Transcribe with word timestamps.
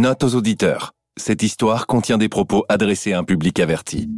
Note 0.00 0.24
aux 0.24 0.34
auditeurs. 0.34 0.92
Cette 1.18 1.42
histoire 1.42 1.86
contient 1.86 2.16
des 2.16 2.30
propos 2.30 2.64
adressés 2.70 3.12
à 3.12 3.18
un 3.18 3.22
public 3.22 3.60
averti. 3.60 4.08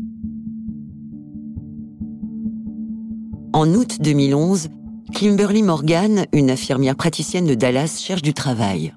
En 3.52 3.68
août 3.74 3.96
2011, 3.98 4.68
Kimberly 5.12 5.64
Morgan, 5.64 6.26
une 6.32 6.52
infirmière 6.52 6.94
praticienne 6.94 7.46
de 7.46 7.54
Dallas, 7.54 8.00
cherche 8.00 8.22
du 8.22 8.32
travail. 8.32 8.94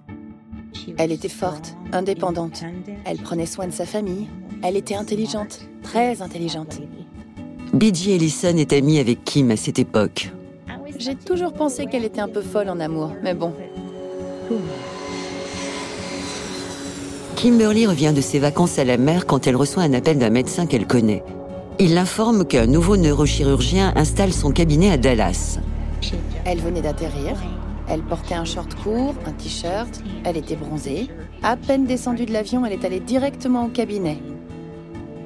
Elle 1.00 1.12
était 1.12 1.28
forte, 1.28 1.76
indépendante. 1.92 2.62
Elle 3.06 3.18
prenait 3.18 3.48
soin 3.48 3.66
de 3.66 3.74
sa 3.74 3.88
famille. 3.88 4.28
Elle 4.62 4.76
était 4.76 4.94
intelligente, 4.94 5.62
très 5.82 6.22
intelligente. 6.22 6.82
B.J. 7.74 8.12
Ellison 8.12 8.58
est 8.58 8.74
amie 8.74 9.00
avec 9.00 9.24
Kim 9.24 9.50
à 9.50 9.58
cette 9.58 9.80
époque. 9.80 10.30
J'ai 11.00 11.16
toujours 11.16 11.54
pensé 11.54 11.88
qu'elle 11.88 12.06
était 12.06 12.22
un 12.22 12.30
peu 12.30 12.42
folle 12.42 12.70
en 12.70 12.80
amour, 12.80 13.12
mais 13.24 13.34
bon. 13.34 13.56
Kimberly 17.36 17.86
revient 17.86 18.14
de 18.16 18.22
ses 18.22 18.40
vacances 18.40 18.80
à 18.80 18.86
la 18.86 18.98
mer 18.98 19.26
quand 19.26 19.46
elle 19.46 19.58
reçoit 19.58 19.84
un 19.84 19.94
appel 19.94 20.18
d'un 20.18 20.30
médecin 20.30 20.66
qu'elle 20.66 20.88
connaît. 20.88 21.22
Il 21.80 21.94
l'informe 21.94 22.46
qu'un 22.46 22.66
nouveau 22.66 22.96
neurochirurgien 22.96 23.92
installe 23.96 24.32
son 24.32 24.52
cabinet 24.52 24.90
à 24.90 24.98
Dallas. 24.98 25.60
Elle 26.46 26.60
venait 26.60 26.82
d'atterrir. 26.82 27.36
Elle 27.90 28.02
portait 28.02 28.36
un 28.36 28.46
short 28.46 28.74
court, 28.76 29.14
un 29.26 29.32
t-shirt. 29.34 30.02
Elle 30.24 30.38
était 30.38 30.56
bronzée. 30.56 31.08
À 31.44 31.58
peine 31.58 31.86
descendue 31.86 32.26
de 32.26 32.32
l'avion, 32.32 32.66
elle 32.66 32.74
est 32.74 32.86
allée 32.86 33.02
directement 33.02 33.66
au 33.66 33.70
cabinet. 33.70 34.18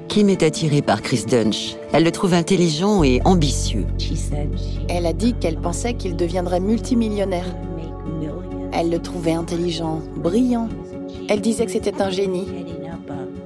Kim 0.07 0.29
est 0.29 0.41
attirée 0.41 0.81
par 0.81 1.03
Chris 1.03 1.25
Dunch. 1.29 1.75
Elle 1.93 2.03
le 2.03 2.11
trouve 2.11 2.33
intelligent 2.33 3.03
et 3.03 3.21
ambitieux. 3.23 3.85
Elle 4.89 5.05
a 5.05 5.13
dit 5.13 5.35
qu'elle 5.39 5.57
pensait 5.57 5.93
qu'il 5.93 6.15
deviendrait 6.15 6.59
multimillionnaire. 6.59 7.55
Elle 8.73 8.89
le 8.89 8.99
trouvait 8.99 9.33
intelligent, 9.33 10.01
brillant. 10.17 10.69
Elle 11.27 11.41
disait 11.41 11.65
que 11.65 11.71
c'était 11.71 12.01
un 12.01 12.09
génie. 12.09 12.47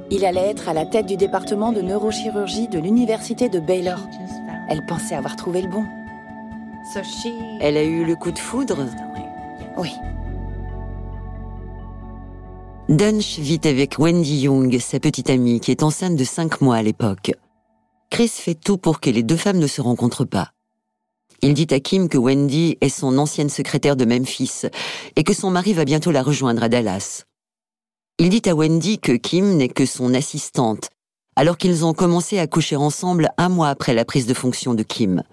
Il 0.10 0.26
allait 0.26 0.50
être 0.50 0.70
à 0.70 0.74
la 0.74 0.86
tête 0.86 1.06
du 1.06 1.18
département 1.18 1.72
de 1.72 1.82
neurochirurgie 1.82 2.68
de 2.68 2.80
l'université 2.80 3.50
de 3.50 3.60
Baylor. 3.60 4.00
Elle 4.70 4.86
pensait 4.86 5.16
avoir 5.16 5.36
trouvé 5.36 5.62
le 5.62 5.70
bon. 5.70 5.84
Elle 7.62 7.78
a 7.78 7.84
eu 7.84 8.06
le 8.06 8.16
coup 8.16 8.32
de 8.32 8.40
foudre 8.40 8.86
Oui. 9.78 9.92
Dunch 12.90 13.40
vit 13.40 13.62
avec 13.64 13.98
Wendy 13.98 14.42
Young, 14.42 14.78
sa 14.80 15.00
petite 15.00 15.30
amie, 15.30 15.60
qui 15.60 15.72
est 15.72 15.84
enceinte 15.84 16.16
de 16.16 16.24
5 16.24 16.62
mois 16.62 16.76
à 16.76 16.84
l'époque. 16.84 17.32
Chris 18.10 18.28
fait 18.28 18.56
tout 18.56 18.78
pour 18.78 19.00
que 19.00 19.10
les 19.10 19.24
deux 19.24 19.38
femmes 19.38 19.58
ne 19.58 19.68
se 19.68 19.82
rencontrent 19.82 20.26
pas. 20.26 20.52
Il 21.42 21.54
dit 21.54 21.68
à 21.72 21.80
Kim 21.80 22.10
que 22.10 22.18
Wendy 22.18 22.78
est 22.82 22.90
son 22.90 23.18
ancienne 23.18 23.50
secrétaire 23.50 23.96
de 23.96 24.06
Memphis 24.06 24.62
et 25.16 25.24
que 25.24 25.34
son 25.34 25.50
mari 25.50 25.74
va 25.74 25.86
bientôt 25.86 26.12
la 26.12 26.22
rejoindre 26.22 26.64
à 26.64 26.70
Dallas. 26.70 27.24
Il 28.24 28.30
dit 28.30 28.50
à 28.50 28.56
Wendy 28.56 29.00
que 29.00 29.12
Kim 29.12 29.58
n'est 29.58 29.68
que 29.68 29.86
son 29.86 30.14
assistante, 30.14 30.88
alors 31.36 31.58
qu'ils 31.58 31.84
ont 31.84 31.94
commencé 31.94 32.40
à 32.40 32.48
coucher 32.48 32.78
ensemble 32.78 33.28
un 33.38 33.50
mois 33.50 33.68
après 33.68 33.94
la 33.94 34.06
prise 34.06 34.26
de 34.26 34.34
fonction 34.34 34.74
de 34.74 34.82
Kim. 34.82 35.24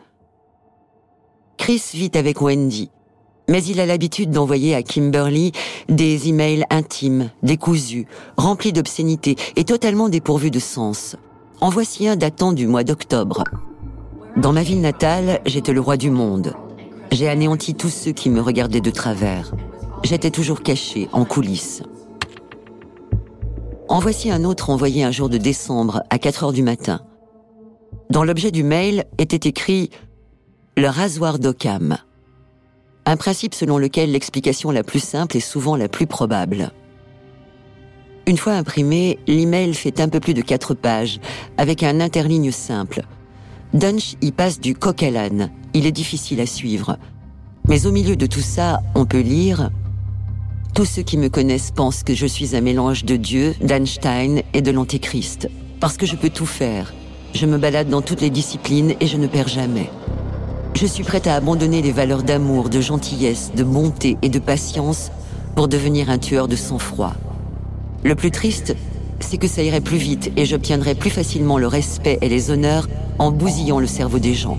Chris 1.57 1.85
vit 1.95 2.11
avec 2.15 2.43
Wendy, 2.43 2.91
mais 3.49 3.63
il 3.63 3.79
a 3.79 3.87
l'habitude 3.87 4.33
d'envoyer 4.33 4.75
à 4.75 4.83
Kimberly 4.83 5.53
des 5.89 6.29
emails 6.29 6.65
intimes, 6.69 7.31
décousus, 7.45 8.09
remplis 8.37 8.73
d'obscénités 8.73 9.37
et 9.55 9.63
totalement 9.63 10.09
dépourvus 10.09 10.51
de 10.51 10.59
sens. 10.59 11.15
En 11.61 11.69
voici 11.69 12.09
un 12.09 12.17
datant 12.17 12.53
du 12.53 12.67
mois 12.67 12.83
d'octobre. 12.83 13.45
Dans 14.37 14.53
ma 14.53 14.65
ville 14.65 14.81
natale, 14.81 15.41
j'étais 15.47 15.73
le 15.73 15.81
roi 15.81 15.97
du 15.97 16.11
monde. 16.11 16.55
J'ai 17.13 17.29
anéanti 17.29 17.77
tous 17.77 17.91
ceux 17.91 18.11
qui 18.11 18.31
me 18.31 18.41
regardaient 18.41 18.81
de 18.81 18.91
travers. 18.91 19.55
J'étais 20.03 20.33
toujours 20.33 20.65
caché, 20.65 21.09
en 21.13 21.25
coulisses. 21.25 21.85
En 23.91 23.99
voici 23.99 24.31
un 24.31 24.45
autre 24.45 24.71
envoyé 24.71 25.05
un 25.05 25.11
jour 25.11 25.29
de 25.29 25.37
décembre 25.37 26.03
à 26.09 26.19
4 26.19 26.45
heures 26.45 26.53
du 26.53 26.63
matin. 26.63 27.01
Dans 28.09 28.25
l'objet 28.25 28.51
du 28.51 28.63
mail 28.63 29.05
était 29.19 29.49
écrit 29.49 29.91
le 30.77 30.89
rasoir 30.89 31.39
d'Occam 31.39 31.99
un 33.11 33.17
principe 33.17 33.55
selon 33.55 33.77
lequel 33.77 34.13
l'explication 34.13 34.71
la 34.71 34.85
plus 34.85 35.03
simple 35.03 35.37
est 35.37 35.41
souvent 35.41 35.75
la 35.75 35.89
plus 35.89 36.07
probable. 36.07 36.71
Une 38.29 38.37
fois 38.37 38.53
imprimé, 38.53 39.19
l'email 39.27 39.75
fait 39.75 40.01
un 40.01 40.09
peu 40.09 40.21
plus 40.21 40.35
de 40.35 40.43
quatre 40.43 40.75
pages, 40.75 41.19
avec 41.57 41.83
un 41.83 41.99
interligne 41.99 42.53
simple. 42.53 43.03
Dunch 43.75 44.15
y 44.21 44.31
passe 44.31 44.61
du 44.61 44.77
coq 44.77 45.03
à 45.03 45.11
l'âne. 45.11 45.51
Il 45.75 45.87
est 45.87 45.93
difficile 45.93 46.41
à 46.41 46.47
suivre. 46.47 46.99
Mais 47.67 47.87
au 47.87 47.91
milieu 47.91 48.15
de 48.15 48.27
tout 48.27 48.41
ça, 48.41 48.81
on 48.95 49.07
peut 49.07 49.21
lire 49.21 49.71
Tous 50.75 50.85
ceux 50.85 51.03
qui 51.03 51.19
me 51.19 51.29
connaissent 51.29 51.73
pensent 51.73 52.05
que 52.05 52.15
je 52.15 52.27
suis 52.27 52.55
un 52.55 52.61
mélange 52.61 53.05
de 53.05 53.17
Dieu, 53.17 53.55
d'Einstein 53.61 54.43
et 54.55 54.63
de 54.63 54.71
l'Antéchrist. 54.71 55.49
Parce 55.81 55.97
que 55.97 56.07
je 56.07 56.15
peux 56.15 56.31
tout 56.31 56.47
faire. 56.47 56.95
Je 57.35 57.47
me 57.47 57.59
balade 57.59 57.89
dans 57.89 58.03
toutes 58.03 58.21
les 58.21 58.31
disciplines 58.31 58.95
et 59.01 59.07
je 59.07 59.17
ne 59.17 59.27
perds 59.27 59.49
jamais. 59.49 59.91
Je 60.75 60.87
suis 60.87 61.03
prête 61.03 61.27
à 61.27 61.35
abandonner 61.35 61.83
les 61.83 61.91
valeurs 61.91 62.23
d'amour, 62.23 62.69
de 62.69 62.81
gentillesse, 62.81 63.51
de 63.57 63.65
bonté 63.65 64.17
et 64.23 64.29
de 64.29 64.39
patience 64.39 65.11
pour 65.57 65.67
devenir 65.67 66.09
un 66.09 66.19
tueur 66.19 66.47
de 66.47 66.57
sang-froid. 66.57 67.15
Le 68.05 68.15
plus 68.15 68.31
triste, 68.31 68.77
c'est 69.19 69.39
que 69.39 69.49
ça 69.49 69.63
irait 69.63 69.81
plus 69.81 69.99
vite 69.99 70.33
et 70.37 70.47
j'obtiendrais 70.47 70.95
plus 70.95 71.11
facilement 71.11 71.59
le 71.59 71.67
respect 71.67 72.19
et 72.23 72.29
les 72.29 72.51
honneurs 72.51 72.89
en 73.19 73.33
bousillant 73.33 73.81
le 73.81 73.87
cerveau 73.89 74.21
des 74.21 74.35
gens. 74.35 74.59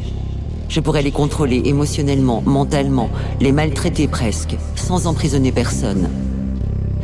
Je 0.71 0.79
pourrais 0.79 1.01
les 1.01 1.11
contrôler 1.11 1.63
émotionnellement, 1.65 2.41
mentalement, 2.45 3.09
les 3.41 3.51
maltraiter 3.51 4.07
presque, 4.07 4.55
sans 4.75 5.05
emprisonner 5.05 5.51
personne. 5.51 6.09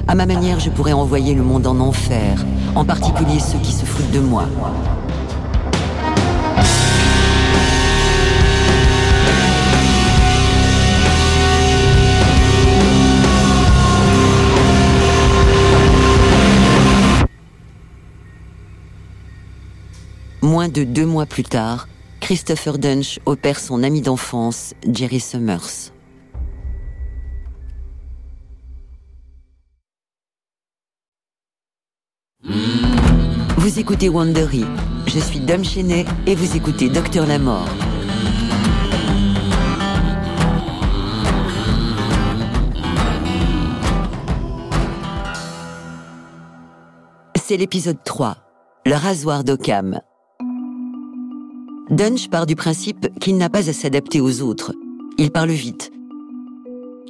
À 0.07 0.15
ma 0.15 0.25
manière, 0.25 0.61
je 0.61 0.69
pourrais 0.69 0.93
envoyer 0.93 1.33
le 1.33 1.43
monde 1.43 1.67
en 1.67 1.77
enfer, 1.81 2.45
en 2.75 2.85
particulier 2.85 3.39
ceux 3.39 3.59
qui 3.59 3.73
se 3.73 3.83
foutent 3.83 4.09
de 4.11 4.21
moi. 4.21 4.45
Moins 20.41 20.69
de 20.69 20.85
deux 20.85 21.05
mois 21.05 21.25
plus 21.25 21.43
tard, 21.43 21.89
Christopher 22.27 22.77
Dunch 22.77 23.19
opère 23.25 23.57
son 23.57 23.83
ami 23.83 24.01
d'enfance, 24.01 24.73
Jerry 24.85 25.21
Summers. 25.21 25.93
Vous 32.43 33.79
écoutez 33.79 34.09
Wandery. 34.09 34.65
Je 35.05 35.19
suis 35.19 35.39
Dom 35.39 35.63
Chenet 35.63 36.03
et 36.25 36.35
vous 36.35 36.57
écoutez 36.57 36.89
Docteur 36.89 37.25
la 37.27 37.39
Mort. 37.39 37.69
C'est 47.37 47.55
l'épisode 47.55 48.03
3, 48.03 48.35
le 48.85 48.95
rasoir 48.95 49.45
d'Occam. 49.45 50.01
Dunch 51.89 52.27
part 52.29 52.45
du 52.45 52.57
principe 52.57 53.07
qu'il 53.19 53.37
n'a 53.37 53.49
pas 53.49 53.69
à 53.69 53.73
s'adapter 53.73 54.19
aux 54.19 54.41
autres. 54.41 54.73
Il 55.17 55.31
parle 55.31 55.51
vite. 55.51 55.91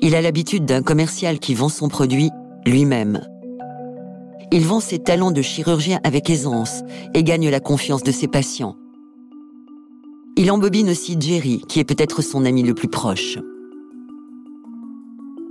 Il 0.03 0.13
a 0.13 0.21
l'habitude 0.21 0.65
d'un 0.65 0.83
commercial 0.83 1.39
qui 1.39 1.55
vend 1.55 1.69
son 1.69 1.89
produit 1.89 2.29
lui-même. 2.63 3.21
Il 4.51 4.63
vend 4.65 4.79
ses 4.79 4.99
talents 4.99 5.31
de 5.31 5.41
chirurgien 5.41 5.99
avec 6.03 6.29
aisance 6.29 6.83
et 7.15 7.23
gagne 7.23 7.49
la 7.49 7.59
confiance 7.59 8.03
de 8.03 8.11
ses 8.11 8.27
patients. 8.27 8.75
Il 10.35 10.51
embobine 10.51 10.91
aussi 10.91 11.17
Jerry, 11.19 11.63
qui 11.67 11.79
est 11.79 11.83
peut-être 11.83 12.21
son 12.21 12.45
ami 12.45 12.61
le 12.61 12.75
plus 12.75 12.87
proche. 12.87 13.39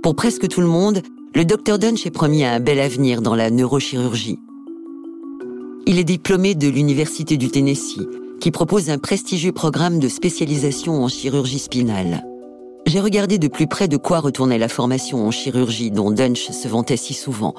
Pour 0.01 0.15
presque 0.15 0.47
tout 0.47 0.61
le 0.61 0.67
monde, 0.67 1.01
le 1.35 1.43
docteur 1.43 1.79
Dunch 1.79 2.05
est 2.05 2.11
promis 2.11 2.45
à 2.45 2.53
un 2.53 2.61
bel 2.61 2.79
avenir 2.79 3.21
dans 3.21 3.35
la 3.35 3.49
neurochirurgie. 3.49 4.39
Il 5.85 5.99
est 5.99 6.05
diplômé 6.05 6.55
de 6.55 6.69
l'Université 6.69 7.35
du 7.35 7.49
Tennessee 7.49 8.07
qui 8.39 8.51
propose 8.51 8.89
un 8.89 8.97
prestigieux 8.97 9.51
programme 9.51 9.99
de 9.99 10.07
spécialisation 10.07 11.03
en 11.03 11.07
chirurgie 11.07 11.59
spinale. 11.59 12.23
J'ai 12.85 12.99
regardé 12.99 13.37
de 13.37 13.47
plus 13.47 13.67
près 13.67 13.87
de 13.87 13.97
quoi 13.97 14.19
retournait 14.19 14.57
la 14.57 14.69
formation 14.69 15.25
en 15.25 15.31
chirurgie 15.31 15.91
dont 15.91 16.11
Dunch 16.11 16.51
se 16.51 16.67
vantait 16.67 16.97
si 16.97 17.13
souvent. 17.13 17.53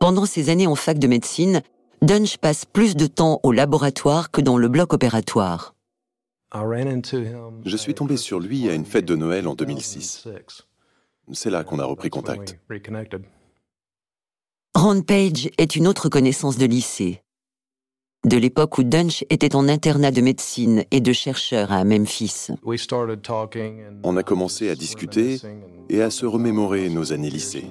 Pendant 0.00 0.26
ses 0.26 0.50
années 0.50 0.66
en 0.66 0.74
fac 0.74 0.98
de 0.98 1.06
médecine, 1.06 1.62
Dunch 2.02 2.38
passe 2.38 2.64
plus 2.64 2.96
de 2.96 3.06
temps 3.06 3.40
au 3.42 3.52
laboratoire 3.52 4.30
que 4.30 4.40
dans 4.40 4.56
le 4.56 4.68
bloc 4.68 4.92
opératoire. 4.92 5.74
Je 6.52 7.76
suis 7.76 7.94
tombé 7.94 8.16
sur 8.16 8.40
lui 8.40 8.68
à 8.68 8.74
une 8.74 8.86
fête 8.86 9.04
de 9.04 9.16
Noël 9.16 9.46
en 9.46 9.54
2006. 9.54 10.28
C'est 11.32 11.50
là 11.50 11.62
qu'on 11.62 11.78
a 11.78 11.84
repris 11.84 12.10
contact. 12.10 12.58
Ron 14.74 15.02
Page 15.02 15.50
est 15.58 15.76
une 15.76 15.86
autre 15.86 16.08
connaissance 16.08 16.56
de 16.56 16.66
lycée. 16.66 17.22
De 18.24 18.36
l'époque 18.36 18.78
où 18.78 18.82
Dunch 18.82 19.24
était 19.30 19.54
en 19.54 19.68
internat 19.68 20.10
de 20.10 20.20
médecine 20.20 20.84
et 20.90 21.00
de 21.00 21.12
chercheur 21.12 21.72
à 21.72 21.84
Memphis. 21.84 22.48
On 24.02 24.16
a 24.16 24.22
commencé 24.22 24.70
à 24.70 24.74
discuter 24.74 25.40
et 25.88 26.02
à 26.02 26.10
se 26.10 26.26
remémorer 26.26 26.88
nos 26.88 27.12
années 27.12 27.30
lycée. 27.30 27.66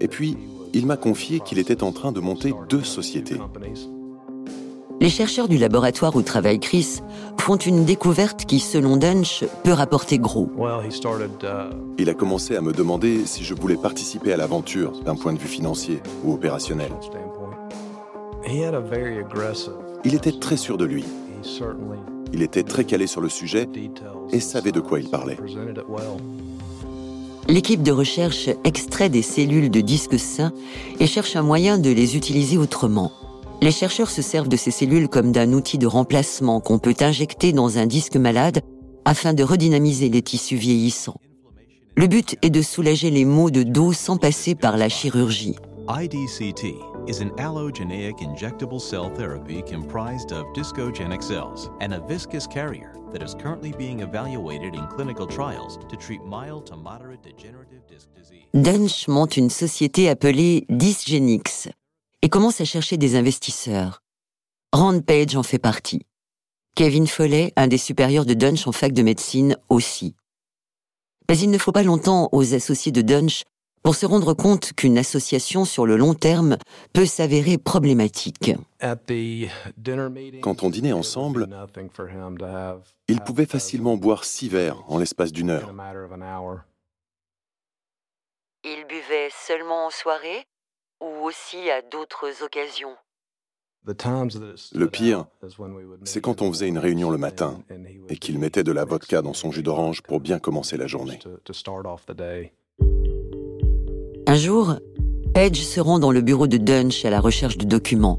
Et 0.00 0.08
puis, 0.08 0.36
il 0.72 0.86
m'a 0.86 0.96
confié 0.96 1.40
qu'il 1.40 1.58
était 1.58 1.82
en 1.82 1.92
train 1.92 2.12
de 2.12 2.20
monter 2.20 2.52
deux 2.68 2.82
sociétés. 2.82 3.38
Les 5.00 5.10
chercheurs 5.10 5.48
du 5.48 5.58
laboratoire 5.58 6.14
où 6.16 6.22
travaille 6.22 6.60
Chris 6.60 7.00
font 7.38 7.56
une 7.56 7.84
découverte 7.84 8.46
qui, 8.46 8.60
selon 8.60 8.96
Dunch, 8.96 9.44
peut 9.62 9.72
rapporter 9.72 10.18
gros. 10.18 10.48
Il 11.98 12.08
a 12.08 12.14
commencé 12.14 12.56
à 12.56 12.60
me 12.62 12.72
demander 12.72 13.26
si 13.26 13.44
je 13.44 13.54
voulais 13.54 13.76
participer 13.76 14.32
à 14.32 14.36
l'aventure 14.36 15.02
d'un 15.02 15.16
point 15.16 15.32
de 15.34 15.38
vue 15.38 15.48
financier 15.48 16.00
ou 16.24 16.32
opérationnel. 16.32 16.92
Il 20.04 20.14
était 20.14 20.32
très 20.32 20.56
sûr 20.56 20.76
de 20.76 20.84
lui. 20.84 21.04
Il 22.32 22.42
était 22.42 22.62
très 22.62 22.84
calé 22.84 23.06
sur 23.06 23.20
le 23.20 23.28
sujet 23.28 23.68
et 24.32 24.40
savait 24.40 24.72
de 24.72 24.80
quoi 24.80 25.00
il 25.00 25.08
parlait. 25.08 25.38
L'équipe 27.48 27.82
de 27.82 27.92
recherche 27.92 28.48
extrait 28.64 29.08
des 29.08 29.22
cellules 29.22 29.70
de 29.70 29.80
disques 29.80 30.18
sains 30.18 30.52
et 30.98 31.06
cherche 31.06 31.36
un 31.36 31.42
moyen 31.42 31.78
de 31.78 31.90
les 31.90 32.16
utiliser 32.16 32.56
autrement. 32.56 33.12
Les 33.62 33.70
chercheurs 33.70 34.10
se 34.10 34.22
servent 34.22 34.48
de 34.48 34.56
ces 34.56 34.70
cellules 34.70 35.08
comme 35.08 35.32
d'un 35.32 35.52
outil 35.52 35.78
de 35.78 35.86
remplacement 35.86 36.60
qu'on 36.60 36.78
peut 36.78 36.96
injecter 37.00 37.52
dans 37.52 37.78
un 37.78 37.86
disque 37.86 38.16
malade 38.16 38.60
afin 39.04 39.32
de 39.34 39.42
redynamiser 39.42 40.08
les 40.08 40.22
tissus 40.22 40.56
vieillissants. 40.56 41.20
Le 41.96 42.06
but 42.06 42.36
est 42.42 42.50
de 42.50 42.62
soulager 42.62 43.10
les 43.10 43.24
maux 43.24 43.50
de 43.50 43.62
dos 43.62 43.92
sans 43.92 44.16
passer 44.16 44.54
par 44.54 44.76
la 44.76 44.88
chirurgie. 44.88 45.54
IDCT 45.88 46.74
is 47.06 47.20
an 47.20 47.30
allogeneic 47.32 48.20
injectable 48.20 48.80
cell 48.80 49.10
therapy 49.14 49.62
comprised 49.62 50.32
of 50.32 50.46
discogenic 50.54 51.22
cells 51.22 51.70
and 51.80 51.92
a 51.92 52.00
viscous 52.00 52.46
carrier 52.46 52.94
that 53.12 53.22
is 53.22 53.34
currently 53.34 53.72
being 53.72 54.00
evaluated 54.00 54.74
in 54.74 54.86
clinical 54.88 55.26
trials 55.26 55.78
to 55.88 55.96
treat 55.96 56.22
mild 56.24 56.66
to 56.66 56.76
moderate 56.76 57.22
degenerative 57.22 57.86
disc 57.86 58.08
disease. 58.14 58.44
Dunch 58.54 59.08
monte 59.08 59.36
une 59.36 59.50
société 59.50 60.08
appelée 60.08 60.66
Dysgenix 60.68 61.68
et 62.22 62.28
commence 62.28 62.60
à 62.60 62.64
chercher 62.64 62.96
des 62.96 63.16
investisseurs. 63.16 64.02
Rand 64.72 65.00
Page 65.00 65.36
en 65.36 65.42
fait 65.42 65.58
partie. 65.58 66.02
Kevin 66.74 67.06
Follet, 67.06 67.52
un 67.56 67.68
des 67.68 67.78
supérieurs 67.78 68.24
de 68.24 68.34
Dunch 68.34 68.66
en 68.66 68.72
fac 68.72 68.92
de 68.92 69.02
médecine, 69.02 69.56
aussi. 69.68 70.16
Mais 71.28 71.38
il 71.38 71.50
ne 71.50 71.58
faut 71.58 71.70
pas 71.72 71.84
longtemps 71.84 72.28
aux 72.32 72.54
associés 72.54 72.92
de 72.92 73.02
Dunch 73.02 73.44
pour 73.84 73.94
se 73.94 74.06
rendre 74.06 74.32
compte 74.32 74.72
qu'une 74.72 74.96
association 74.96 75.66
sur 75.66 75.84
le 75.84 75.96
long 75.96 76.14
terme 76.14 76.56
peut 76.94 77.04
s'avérer 77.04 77.58
problématique. 77.58 78.52
Quand 80.40 80.62
on 80.62 80.70
dînait 80.70 80.92
ensemble, 80.92 81.48
il 83.08 83.20
pouvait 83.20 83.46
facilement 83.46 83.96
boire 83.96 84.24
six 84.24 84.48
verres 84.48 84.82
en 84.88 84.98
l'espace 84.98 85.32
d'une 85.32 85.50
heure. 85.50 85.70
Il 88.64 88.86
buvait 88.88 89.28
seulement 89.46 89.86
en 89.86 89.90
soirée 89.90 90.46
ou 91.02 91.26
aussi 91.26 91.70
à 91.70 91.82
d'autres 91.82 92.42
occasions 92.42 92.96
le 93.86 94.86
pire, 94.86 95.26
c'est 96.04 96.22
quand 96.22 96.40
on 96.40 96.50
faisait 96.50 96.68
une 96.68 96.78
réunion 96.78 97.10
le 97.10 97.18
matin 97.18 97.60
et 98.08 98.16
qu'il 98.16 98.38
mettait 98.38 98.62
de 98.62 98.72
la 98.72 98.86
vodka 98.86 99.20
dans 99.20 99.34
son 99.34 99.50
jus 99.50 99.62
d'orange 99.62 100.00
pour 100.00 100.20
bien 100.20 100.38
commencer 100.38 100.78
la 100.78 100.86
journée. 100.86 101.18
Un 104.34 104.36
jour, 104.36 104.74
Page 105.32 105.64
se 105.64 105.78
rend 105.78 106.00
dans 106.00 106.10
le 106.10 106.20
bureau 106.20 106.48
de 106.48 106.56
Dunch 106.56 107.04
à 107.04 107.10
la 107.10 107.20
recherche 107.20 107.56
de 107.56 107.64
documents. 107.64 108.18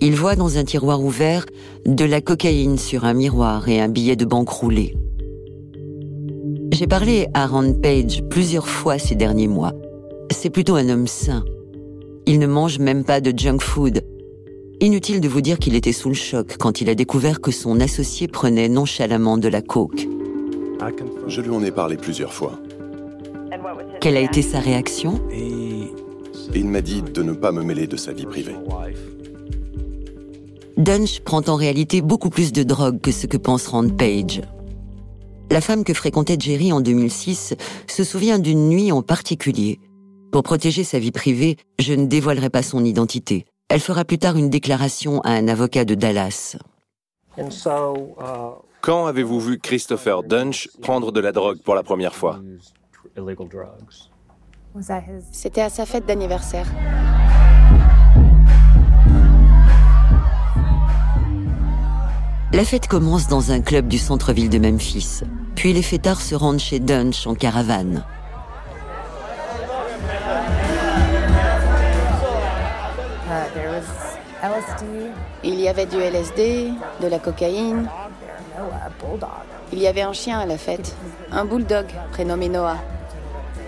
Il 0.00 0.16
voit 0.16 0.34
dans 0.34 0.58
un 0.58 0.64
tiroir 0.64 1.00
ouvert 1.00 1.46
de 1.86 2.04
la 2.04 2.20
cocaïne 2.20 2.76
sur 2.78 3.04
un 3.04 3.14
miroir 3.14 3.68
et 3.68 3.80
un 3.80 3.88
billet 3.88 4.16
de 4.16 4.24
banque 4.24 4.48
roulé. 4.48 4.96
J'ai 6.72 6.88
parlé 6.88 7.28
à 7.32 7.46
Rand 7.46 7.80
Page 7.80 8.24
plusieurs 8.28 8.66
fois 8.66 8.98
ces 8.98 9.14
derniers 9.14 9.46
mois. 9.46 9.72
C'est 10.32 10.50
plutôt 10.50 10.74
un 10.74 10.88
homme 10.88 11.06
sain. 11.06 11.44
Il 12.26 12.40
ne 12.40 12.48
mange 12.48 12.80
même 12.80 13.04
pas 13.04 13.20
de 13.20 13.32
junk 13.38 13.60
food. 13.60 14.02
Inutile 14.80 15.20
de 15.20 15.28
vous 15.28 15.42
dire 15.42 15.60
qu'il 15.60 15.76
était 15.76 15.92
sous 15.92 16.08
le 16.08 16.16
choc 16.16 16.56
quand 16.58 16.80
il 16.80 16.90
a 16.90 16.96
découvert 16.96 17.40
que 17.40 17.52
son 17.52 17.78
associé 17.78 18.26
prenait 18.26 18.68
nonchalamment 18.68 19.38
de 19.38 19.46
la 19.46 19.62
coke. 19.62 20.08
Je 21.28 21.40
lui 21.40 21.50
en 21.50 21.62
ai 21.62 21.70
parlé 21.70 21.96
plusieurs 21.96 22.32
fois. 22.32 22.58
Quelle 24.00 24.16
a 24.16 24.20
été 24.20 24.40
sa 24.40 24.60
réaction 24.60 25.20
Il 26.54 26.66
m'a 26.66 26.80
dit 26.80 27.02
de 27.02 27.22
ne 27.22 27.34
pas 27.34 27.52
me 27.52 27.62
mêler 27.62 27.86
de 27.86 27.98
sa 27.98 28.14
vie 28.14 28.24
privée. 28.24 28.56
Dunch 30.78 31.20
prend 31.20 31.42
en 31.46 31.56
réalité 31.56 32.00
beaucoup 32.00 32.30
plus 32.30 32.50
de 32.52 32.62
drogue 32.62 33.02
que 33.02 33.12
ce 33.12 33.26
que 33.26 33.36
pense 33.36 33.66
Rand 33.66 33.90
Page. 33.90 34.40
La 35.50 35.60
femme 35.60 35.84
que 35.84 35.92
fréquentait 35.92 36.38
Jerry 36.40 36.72
en 36.72 36.80
2006 36.80 37.54
se 37.86 38.04
souvient 38.04 38.38
d'une 38.38 38.70
nuit 38.70 38.90
en 38.90 39.02
particulier. 39.02 39.78
Pour 40.32 40.44
protéger 40.44 40.82
sa 40.82 40.98
vie 40.98 41.12
privée, 41.12 41.58
je 41.78 41.92
ne 41.92 42.06
dévoilerai 42.06 42.48
pas 42.48 42.62
son 42.62 42.82
identité. 42.82 43.44
Elle 43.68 43.80
fera 43.80 44.06
plus 44.06 44.18
tard 44.18 44.38
une 44.38 44.48
déclaration 44.48 45.20
à 45.22 45.32
un 45.32 45.46
avocat 45.46 45.84
de 45.84 45.94
Dallas. 45.94 46.56
Uh, 47.36 47.42
Quand 48.80 49.04
avez-vous 49.06 49.40
vu 49.40 49.58
Christopher 49.58 50.22
Dunch 50.22 50.70
prendre 50.80 51.12
de 51.12 51.20
la 51.20 51.32
drogue 51.32 51.58
pour 51.62 51.74
la 51.74 51.82
première 51.82 52.14
fois? 52.14 52.40
C'était 55.32 55.62
à 55.62 55.68
sa 55.68 55.84
fête 55.84 56.06
d'anniversaire. 56.06 56.66
La 62.52 62.64
fête 62.64 62.88
commence 62.88 63.28
dans 63.28 63.52
un 63.52 63.60
club 63.60 63.88
du 63.88 63.98
centre-ville 63.98 64.50
de 64.50 64.58
Memphis. 64.58 65.20
Puis 65.54 65.72
les 65.72 65.82
fêtards 65.82 66.20
se 66.20 66.34
rendent 66.34 66.58
chez 66.58 66.80
Dunch 66.80 67.26
en 67.26 67.34
caravane. 67.34 68.04
Il 75.44 75.60
y 75.60 75.68
avait 75.68 75.86
du 75.86 75.96
LSD, 75.96 76.72
de 77.00 77.06
la 77.06 77.18
cocaïne. 77.18 77.88
Il 79.72 79.78
y 79.78 79.86
avait 79.86 80.02
un 80.02 80.12
chien 80.12 80.38
à 80.38 80.46
la 80.46 80.58
fête, 80.58 80.96
un 81.30 81.44
bulldog 81.44 81.86
prénommé 82.12 82.48
Noah. 82.48 82.78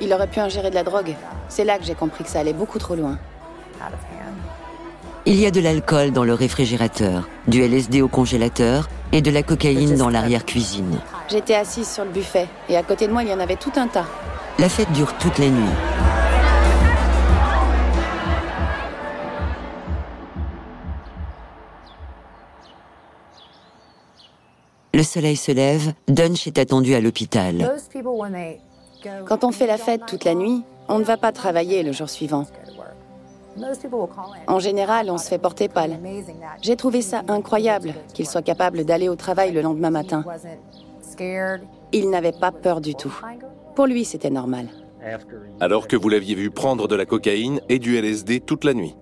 Il 0.03 0.13
aurait 0.13 0.27
pu 0.27 0.41
ingérer 0.41 0.69
de 0.69 0.75
la 0.75 0.83
drogue. 0.83 1.15
C'est 1.49 1.65
là 1.65 1.79
que 1.79 1.85
j'ai 1.85 1.95
compris 1.95 2.25
que 2.25 2.31
ça 2.31 2.41
allait 2.41 2.53
beaucoup 2.53 2.81
trop 2.81 2.97
loin. 2.97 3.19
Il 5.25 5.37
y 5.37 5.47
a 5.47 5.53
de 5.53 5.61
l'alcool 5.61 6.11
dans 6.11 6.25
le 6.25 6.35
réfrigérateur, 6.35 7.29
du 7.47 7.63
LSD 7.63 8.03
au 8.03 8.09
congélateur 8.09 8.89
et 9.13 9.23
de 9.23 9.31
la 9.31 9.45
cocaïne 9.45 9.95
dans 9.95 10.09
l'arrière-cuisine. 10.09 10.99
J'étais 11.31 11.55
assise 11.55 11.89
sur 11.89 12.05
le 12.05 12.11
buffet 12.11 12.49
et 12.69 12.77
à 12.77 12.83
côté 12.83 13.07
de 13.07 13.13
moi, 13.13 13.23
il 13.23 13.29
y 13.29 13.33
en 13.33 13.39
avait 13.39 13.57
tout 13.57 13.71
un 13.77 13.87
tas. 13.87 14.07
La 14.59 14.69
fête 14.69 14.91
dure 14.91 15.17
toute 15.19 15.39
la 15.39 15.49
nuit. 15.49 15.71
Le 24.95 25.03
soleil 25.05 25.37
se 25.37 25.53
lève, 25.53 25.95
Dunch 26.09 26.47
est 26.49 26.59
attendu 26.59 26.95
à 26.95 27.01
l'hôpital. 27.01 27.73
Quand 29.27 29.45
on 29.45 29.53
fait 29.53 29.67
la 29.67 29.79
fête 29.79 30.03
toute 30.07 30.25
la 30.25 30.35
nuit, 30.35 30.63
on 30.89 30.99
ne 30.99 31.05
va 31.05 31.17
pas 31.17 31.33
travailler 31.33 31.83
le 31.83 31.93
jour 31.93 32.09
suivant. 32.09 32.45
En 34.47 34.59
général, 34.59 35.11
on 35.11 35.19
se 35.19 35.29
fait 35.29 35.39
porter 35.39 35.69
pâle. 35.69 35.99
J'ai 36.63 36.77
trouvé 36.77 37.03
ça 37.03 37.23
incroyable 37.29 37.95
qu'il 38.15 38.27
soit 38.27 38.43
capable 38.43 38.85
d'aller 38.85 39.09
au 39.09 39.17
travail 39.17 39.53
le 39.53 39.61
lendemain 39.61 39.91
matin. 39.91 40.25
Il 41.93 42.11
n'avait 42.11 42.33
pas 42.33 42.53
peur 42.53 42.81
du 42.81 42.95
tout. 42.95 43.15
Pour 43.75 43.87
lui, 43.87 44.05
c'était 44.05 44.31
normal. 44.31 44.69
Alors 45.61 45.89
que 45.89 45.97
vous 45.97 46.09
l'aviez 46.09 46.35
vu 46.35 46.51
prendre 46.51 46.89
de 46.89 46.95
la 46.95 47.07
cocaïne 47.07 47.61
et 47.69 47.79
du 47.79 47.97
LSD 47.97 48.41
toute 48.41 48.65
la 48.65 48.73
nuit 48.73 48.95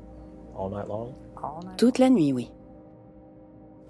Toute 1.77 1.99
la 1.99 2.11
nuit, 2.11 2.33
oui. 2.33 2.51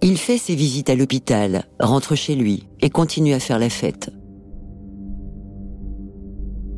Il 0.02 0.16
fait 0.16 0.38
ses 0.38 0.54
visites 0.54 0.90
à 0.90 0.94
l'hôpital, 0.94 1.64
rentre 1.78 2.14
chez 2.14 2.34
lui 2.34 2.66
et 2.80 2.90
continue 2.90 3.34
à 3.34 3.38
faire 3.38 3.58
la 3.58 3.68
fête. 3.68 4.10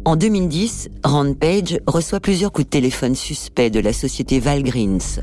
En 0.05 0.17
2010, 0.17 0.89
Rand 1.05 1.33
Page 1.33 1.79
reçoit 1.87 2.19
plusieurs 2.19 2.51
coups 2.51 2.67
de 2.67 2.71
téléphone 2.71 3.15
suspects 3.15 3.71
de 3.71 3.79
la 3.79 3.93
société 3.93 4.41
Valgreens. 4.41 5.21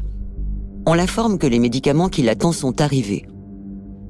On 0.85 0.93
l'informe 0.93 1.37
que 1.37 1.47
les 1.47 1.59
médicaments 1.59 2.07
qui 2.07 2.27
attend 2.29 2.53
sont 2.53 2.79
arrivés. 2.79 3.25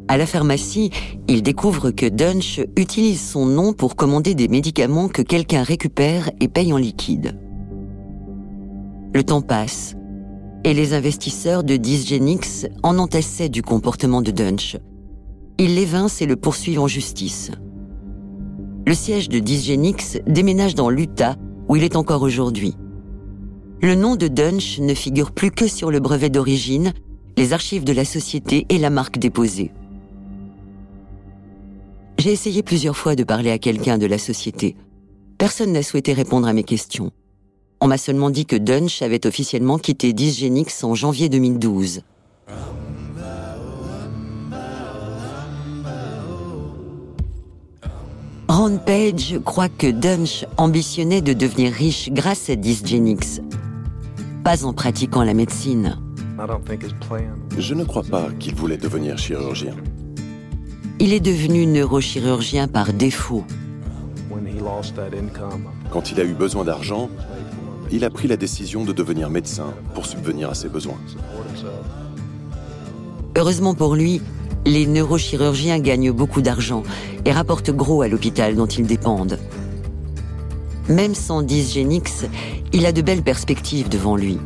À 0.07 0.17
la 0.17 0.27
pharmacie, 0.27 0.91
il 1.27 1.41
découvre 1.41 1.89
que 1.89 2.05
Dunch 2.05 2.61
utilise 2.77 3.19
son 3.19 3.47
nom 3.47 3.73
pour 3.73 3.95
commander 3.95 4.35
des 4.35 4.47
médicaments 4.47 5.07
que 5.07 5.23
quelqu'un 5.23 5.63
récupère 5.63 6.29
et 6.39 6.47
paye 6.47 6.71
en 6.71 6.77
liquide. 6.77 7.35
Le 9.15 9.23
temps 9.23 9.41
passe 9.41 9.95
et 10.63 10.75
les 10.75 10.93
investisseurs 10.93 11.63
de 11.63 11.77
Dysgenix 11.77 12.67
en 12.83 12.99
ont 12.99 13.07
assez 13.07 13.49
du 13.49 13.63
comportement 13.63 14.21
de 14.21 14.29
Dunch. 14.29 14.77
Ils 15.57 15.73
l'évincent 15.73 16.21
et 16.21 16.27
le 16.27 16.35
poursuivent 16.35 16.81
en 16.81 16.87
justice. 16.87 17.49
Le 18.89 18.95
siège 18.95 19.29
de 19.29 19.37
Dysgenix 19.37 20.17
déménage 20.25 20.73
dans 20.73 20.89
l'Utah, 20.89 21.35
où 21.67 21.75
il 21.75 21.83
est 21.83 21.95
encore 21.95 22.23
aujourd'hui. 22.23 22.75
Le 23.83 23.93
nom 23.93 24.15
de 24.15 24.27
Dunch 24.27 24.79
ne 24.79 24.95
figure 24.95 25.31
plus 25.31 25.51
que 25.51 25.67
sur 25.67 25.91
le 25.91 25.99
brevet 25.99 26.31
d'origine, 26.31 26.93
les 27.37 27.53
archives 27.53 27.83
de 27.83 27.93
la 27.93 28.03
société 28.03 28.65
et 28.69 28.79
la 28.79 28.89
marque 28.89 29.19
déposée. 29.19 29.71
J'ai 32.17 32.31
essayé 32.31 32.63
plusieurs 32.63 32.97
fois 32.97 33.15
de 33.15 33.23
parler 33.23 33.51
à 33.51 33.59
quelqu'un 33.59 33.99
de 33.99 34.07
la 34.07 34.17
société. 34.17 34.75
Personne 35.37 35.71
n'a 35.71 35.83
souhaité 35.83 36.13
répondre 36.13 36.47
à 36.47 36.53
mes 36.53 36.63
questions. 36.63 37.11
On 37.81 37.87
m'a 37.87 37.99
seulement 37.99 38.31
dit 38.31 38.47
que 38.47 38.55
Dunch 38.55 39.03
avait 39.03 39.27
officiellement 39.27 39.77
quitté 39.77 40.13
Dysgenix 40.13 40.83
en 40.83 40.95
janvier 40.95 41.29
2012. 41.29 42.01
Ron 48.59 48.77
Page 48.77 49.39
croit 49.45 49.69
que 49.69 49.89
Dunch 49.89 50.45
ambitionnait 50.57 51.21
de 51.21 51.31
devenir 51.31 51.71
riche 51.71 52.09
grâce 52.11 52.49
à 52.49 52.57
Dysgenix, 52.57 53.39
pas 54.43 54.65
en 54.65 54.73
pratiquant 54.73 55.23
la 55.23 55.33
médecine. 55.33 55.97
Je 57.57 57.73
ne 57.73 57.85
crois 57.85 58.03
pas 58.03 58.27
qu'il 58.37 58.55
voulait 58.55 58.75
devenir 58.75 59.17
chirurgien. 59.17 59.75
Il 60.99 61.13
est 61.13 61.21
devenu 61.21 61.67
neurochirurgien 61.67 62.67
par 62.67 62.91
défaut. 62.91 63.45
Quand 65.89 66.11
il 66.11 66.19
a 66.19 66.25
eu 66.25 66.33
besoin 66.33 66.65
d'argent, 66.65 67.09
il 67.93 68.03
a 68.03 68.09
pris 68.09 68.27
la 68.27 68.35
décision 68.35 68.83
de 68.83 68.91
devenir 68.91 69.29
médecin 69.29 69.73
pour 69.93 70.05
subvenir 70.05 70.49
à 70.49 70.53
ses 70.53 70.67
besoins. 70.67 70.99
Heureusement 73.37 73.73
pour 73.73 73.95
lui, 73.95 74.21
les 74.65 74.85
neurochirurgiens 74.85 75.79
gagnent 75.79 76.11
beaucoup 76.11 76.41
d'argent 76.41 76.83
et 77.25 77.31
rapportent 77.31 77.71
gros 77.71 78.01
à 78.01 78.07
l'hôpital 78.07 78.55
dont 78.55 78.65
ils 78.65 78.85
dépendent. 78.85 79.39
Même 80.87 81.15
sans 81.15 81.41
dysgénix, 81.41 82.25
il 82.73 82.85
a 82.85 82.91
de 82.91 83.01
belles 83.01 83.21
perspectives 83.21 83.89
devant 83.89 84.15
lui. 84.15 84.37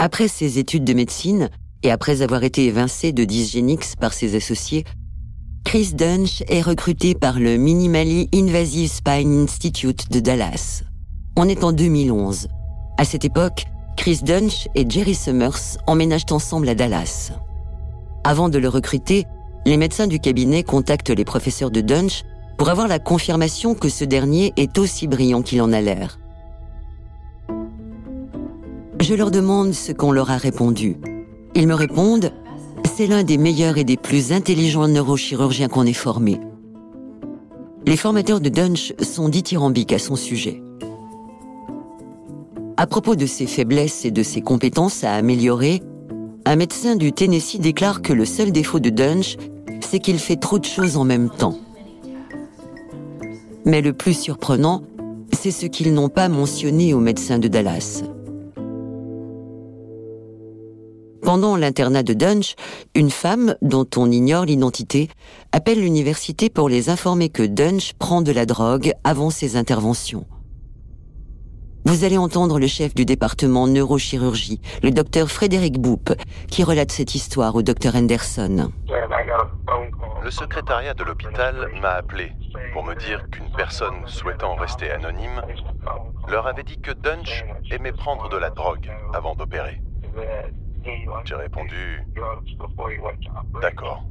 Après 0.00 0.28
ses 0.28 0.58
études 0.58 0.84
de 0.84 0.94
médecine, 0.94 1.48
et 1.82 1.90
après 1.90 2.22
avoir 2.22 2.42
été 2.42 2.64
évincé 2.66 3.12
de 3.12 3.24
dysgénix 3.24 3.94
par 3.94 4.12
ses 4.12 4.34
associés, 4.34 4.84
Chris 5.68 5.92
Dunch 5.92 6.42
est 6.48 6.62
recruté 6.62 7.14
par 7.14 7.38
le 7.38 7.58
Minimally 7.58 8.30
Invasive 8.34 8.90
Spine 8.90 9.44
Institute 9.44 10.10
de 10.10 10.18
Dallas. 10.18 10.82
On 11.36 11.46
est 11.46 11.62
en 11.62 11.72
2011. 11.72 12.48
À 12.96 13.04
cette 13.04 13.26
époque, 13.26 13.66
Chris 13.98 14.20
Dunch 14.22 14.66
et 14.74 14.88
Jerry 14.88 15.14
Summers 15.14 15.76
emménagent 15.86 16.24
ensemble 16.30 16.70
à 16.70 16.74
Dallas. 16.74 17.32
Avant 18.24 18.48
de 18.48 18.56
le 18.56 18.70
recruter, 18.70 19.26
les 19.66 19.76
médecins 19.76 20.06
du 20.06 20.20
cabinet 20.20 20.62
contactent 20.62 21.10
les 21.10 21.26
professeurs 21.26 21.70
de 21.70 21.82
Dunch 21.82 22.22
pour 22.56 22.70
avoir 22.70 22.88
la 22.88 22.98
confirmation 22.98 23.74
que 23.74 23.90
ce 23.90 24.06
dernier 24.06 24.54
est 24.56 24.78
aussi 24.78 25.06
brillant 25.06 25.42
qu'il 25.42 25.60
en 25.60 25.74
a 25.74 25.82
l'air. 25.82 26.18
Je 29.00 29.12
leur 29.12 29.30
demande 29.30 29.74
ce 29.74 29.92
qu'on 29.92 30.12
leur 30.12 30.30
a 30.30 30.38
répondu. 30.38 30.96
Ils 31.54 31.68
me 31.68 31.74
répondent 31.74 32.32
C'est 32.98 33.06
l'un 33.06 33.22
des 33.22 33.38
meilleurs 33.38 33.78
et 33.78 33.84
des 33.84 33.96
plus 33.96 34.32
intelligents 34.32 34.88
neurochirurgiens 34.88 35.68
qu'on 35.68 35.86
ait 35.86 35.92
formé. 35.92 36.40
Les 37.86 37.96
formateurs 37.96 38.40
de 38.40 38.48
Dunch 38.48 38.92
sont 39.00 39.28
dithyrambiques 39.28 39.92
à 39.92 40.00
son 40.00 40.16
sujet. 40.16 40.60
À 42.76 42.88
propos 42.88 43.14
de 43.14 43.24
ses 43.24 43.46
faiblesses 43.46 44.04
et 44.04 44.10
de 44.10 44.24
ses 44.24 44.40
compétences 44.40 45.04
à 45.04 45.14
améliorer, 45.14 45.80
un 46.44 46.56
médecin 46.56 46.96
du 46.96 47.12
Tennessee 47.12 47.60
déclare 47.60 48.02
que 48.02 48.12
le 48.12 48.24
seul 48.24 48.50
défaut 48.50 48.80
de 48.80 48.90
Dunch, 48.90 49.36
c'est 49.78 50.00
qu'il 50.00 50.18
fait 50.18 50.34
trop 50.34 50.58
de 50.58 50.64
choses 50.64 50.96
en 50.96 51.04
même 51.04 51.30
temps. 51.30 51.56
Mais 53.64 53.80
le 53.80 53.92
plus 53.92 54.18
surprenant, 54.18 54.82
c'est 55.32 55.52
ce 55.52 55.66
qu'ils 55.66 55.94
n'ont 55.94 56.08
pas 56.08 56.28
mentionné 56.28 56.94
aux 56.94 57.00
médecins 57.00 57.38
de 57.38 57.46
Dallas. 57.46 58.02
Pendant 61.22 61.56
l'internat 61.56 62.02
de 62.02 62.14
Dunch, 62.14 62.54
une 62.94 63.10
femme, 63.10 63.56
dont 63.60 63.86
on 63.96 64.10
ignore 64.10 64.44
l'identité, 64.44 65.08
appelle 65.52 65.80
l'université 65.80 66.48
pour 66.48 66.68
les 66.68 66.90
informer 66.90 67.28
que 67.28 67.42
Dunch 67.42 67.92
prend 67.98 68.22
de 68.22 68.32
la 68.32 68.46
drogue 68.46 68.92
avant 69.04 69.30
ses 69.30 69.56
interventions. 69.56 70.26
Vous 71.84 72.04
allez 72.04 72.18
entendre 72.18 72.58
le 72.58 72.66
chef 72.66 72.94
du 72.94 73.04
département 73.04 73.66
neurochirurgie, 73.66 74.60
le 74.82 74.90
docteur 74.90 75.30
Frédéric 75.30 75.80
Boop, 75.80 76.12
qui 76.50 76.62
relate 76.62 76.92
cette 76.92 77.14
histoire 77.14 77.54
au 77.54 77.62
docteur 77.62 77.96
Henderson. 77.96 78.70
Le 80.22 80.30
secrétariat 80.30 80.94
de 80.94 81.04
l'hôpital 81.04 81.68
m'a 81.80 81.92
appelé 81.92 82.32
pour 82.72 82.84
me 82.84 82.94
dire 82.94 83.28
qu'une 83.30 83.50
personne 83.56 84.06
souhaitant 84.06 84.54
rester 84.56 84.90
anonyme 84.90 85.42
leur 86.28 86.46
avait 86.46 86.64
dit 86.64 86.78
que 86.78 86.92
Dunch 86.92 87.44
aimait 87.70 87.92
prendre 87.92 88.28
de 88.28 88.36
la 88.36 88.50
drogue 88.50 88.90
avant 89.14 89.34
d'opérer. 89.34 89.80
J'ai 91.24 91.34
répondu 91.34 92.02
D'accord. 93.60 94.04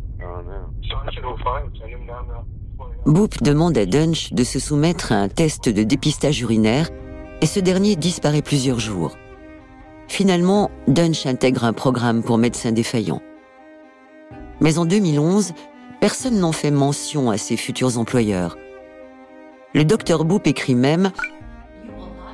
Boop 3.06 3.42
demande 3.42 3.78
à 3.78 3.86
Dunch 3.86 4.34
de 4.34 4.44
se 4.44 4.60
soumettre 4.60 5.12
à 5.12 5.16
un 5.16 5.30
test 5.30 5.70
de 5.70 5.84
dépistage 5.84 6.42
urinaire 6.42 6.90
et 7.42 7.46
ce 7.46 7.60
dernier 7.60 7.96
disparaît 7.96 8.42
plusieurs 8.42 8.80
jours. 8.80 9.18
Finalement, 10.08 10.72
Dunch 10.88 11.26
intègre 11.26 11.64
un 11.64 11.74
programme 11.74 12.24
pour 12.24 12.38
médecins 12.38 12.72
défaillants. 12.72 13.22
Mais 14.62 14.78
en 14.78 14.86
2011, 14.86 15.54
personne 16.00 16.40
n'en 16.40 16.52
fait 16.52 16.72
mention 16.72 17.30
à 17.30 17.38
ses 17.38 17.58
futurs 17.58 17.98
employeurs. 17.98 18.58
Le 19.74 19.84
docteur 19.84 20.26
Boop 20.26 20.48
écrit 20.48 20.76
même 20.76 21.12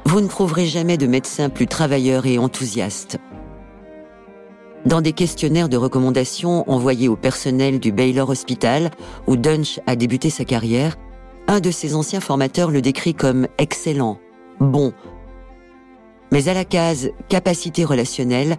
Vous 0.05 0.21
ne 0.21 0.27
trouverez 0.27 0.65
jamais 0.65 0.97
de 0.97 1.07
médecin 1.07 1.49
plus 1.49 1.67
travailleur 1.67 2.25
et 2.25 2.37
enthousiaste. 2.37 3.19
Dans 4.85 4.99
des 4.99 5.13
questionnaires 5.13 5.69
de 5.69 5.77
recommandation 5.77 6.69
envoyés 6.69 7.07
au 7.07 7.15
personnel 7.15 7.79
du 7.79 7.93
Baylor 7.93 8.29
Hospital, 8.29 8.91
où 9.27 9.37
Dunch 9.37 9.79
a 9.87 9.95
débuté 9.95 10.29
sa 10.29 10.43
carrière, 10.43 10.97
un 11.47 11.61
de 11.61 11.71
ses 11.71 11.95
anciens 11.95 12.19
formateurs 12.19 12.69
le 12.69 12.81
décrit 12.81 13.13
comme 13.13 13.47
excellent, 13.57 14.19
bon. 14.59 14.91
Mais 16.31 16.49
à 16.49 16.53
la 16.53 16.65
case 16.65 17.11
capacité 17.29 17.85
relationnelle, 17.85 18.57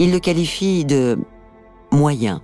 il 0.00 0.10
le 0.10 0.18
qualifie 0.18 0.84
de 0.84 1.18
moyen. 1.92 2.42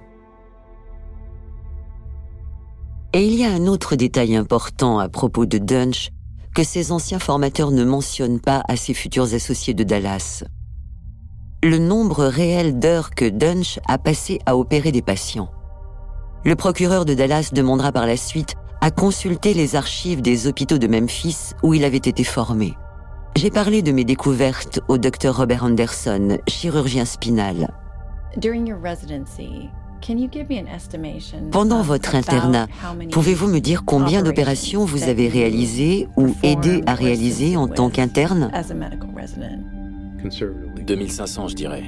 Et 3.12 3.24
il 3.24 3.34
y 3.34 3.44
a 3.44 3.50
un 3.50 3.66
autre 3.66 3.96
détail 3.96 4.36
important 4.36 5.00
à 5.00 5.08
propos 5.08 5.46
de 5.46 5.58
Dunch 5.58 6.10
que 6.54 6.62
ses 6.62 6.92
anciens 6.92 7.18
formateurs 7.18 7.72
ne 7.72 7.84
mentionnent 7.84 8.40
pas 8.40 8.62
à 8.68 8.76
ses 8.76 8.94
futurs 8.94 9.34
associés 9.34 9.74
de 9.74 9.82
Dallas 9.82 10.44
le 11.64 11.78
nombre 11.78 12.26
réel 12.26 12.78
d'heures 12.78 13.11
que 13.11 13.25
Dunch 13.25 13.80
a 13.88 13.97
passé 13.97 14.38
à 14.44 14.54
opérer 14.54 14.92
des 14.92 15.00
patients. 15.00 15.49
Le 16.44 16.56
procureur 16.56 17.06
de 17.06 17.14
Dallas 17.14 17.50
demandera 17.54 17.90
par 17.90 18.06
la 18.06 18.18
suite 18.18 18.54
à 18.83 18.90
consulter 18.90 19.54
les 19.54 19.75
archives 19.75 20.21
des 20.21 20.47
hôpitaux 20.47 20.76
de 20.76 20.87
Memphis 20.87 21.52
où 21.62 21.73
il 21.73 21.85
avait 21.85 21.97
été 21.97 22.23
formé. 22.23 22.75
J'ai 23.35 23.50
parlé 23.50 23.80
de 23.80 23.92
mes 23.92 24.04
découvertes 24.04 24.80
au 24.88 24.99
docteur 24.99 25.38
Robert 25.38 25.64
Anderson, 25.64 26.37
chirurgien 26.47 27.06
spinal. 27.06 27.73
Pendant 31.50 31.80
votre 31.80 32.14
internat, 32.14 32.66
pouvez-vous 33.11 33.47
me 33.47 33.61
dire 33.61 33.85
combien 33.87 34.23
d'opérations 34.23 34.85
vous 34.85 35.04
avez 35.04 35.28
réalisées 35.28 36.09
ou 36.18 36.35
aidé 36.42 36.83
à 36.85 36.94
réaliser 36.94 37.56
en 37.56 37.68
tant 37.68 37.88
qu'interne? 37.88 38.50
2500, 40.25 41.49
je 41.49 41.54
dirais. 41.54 41.85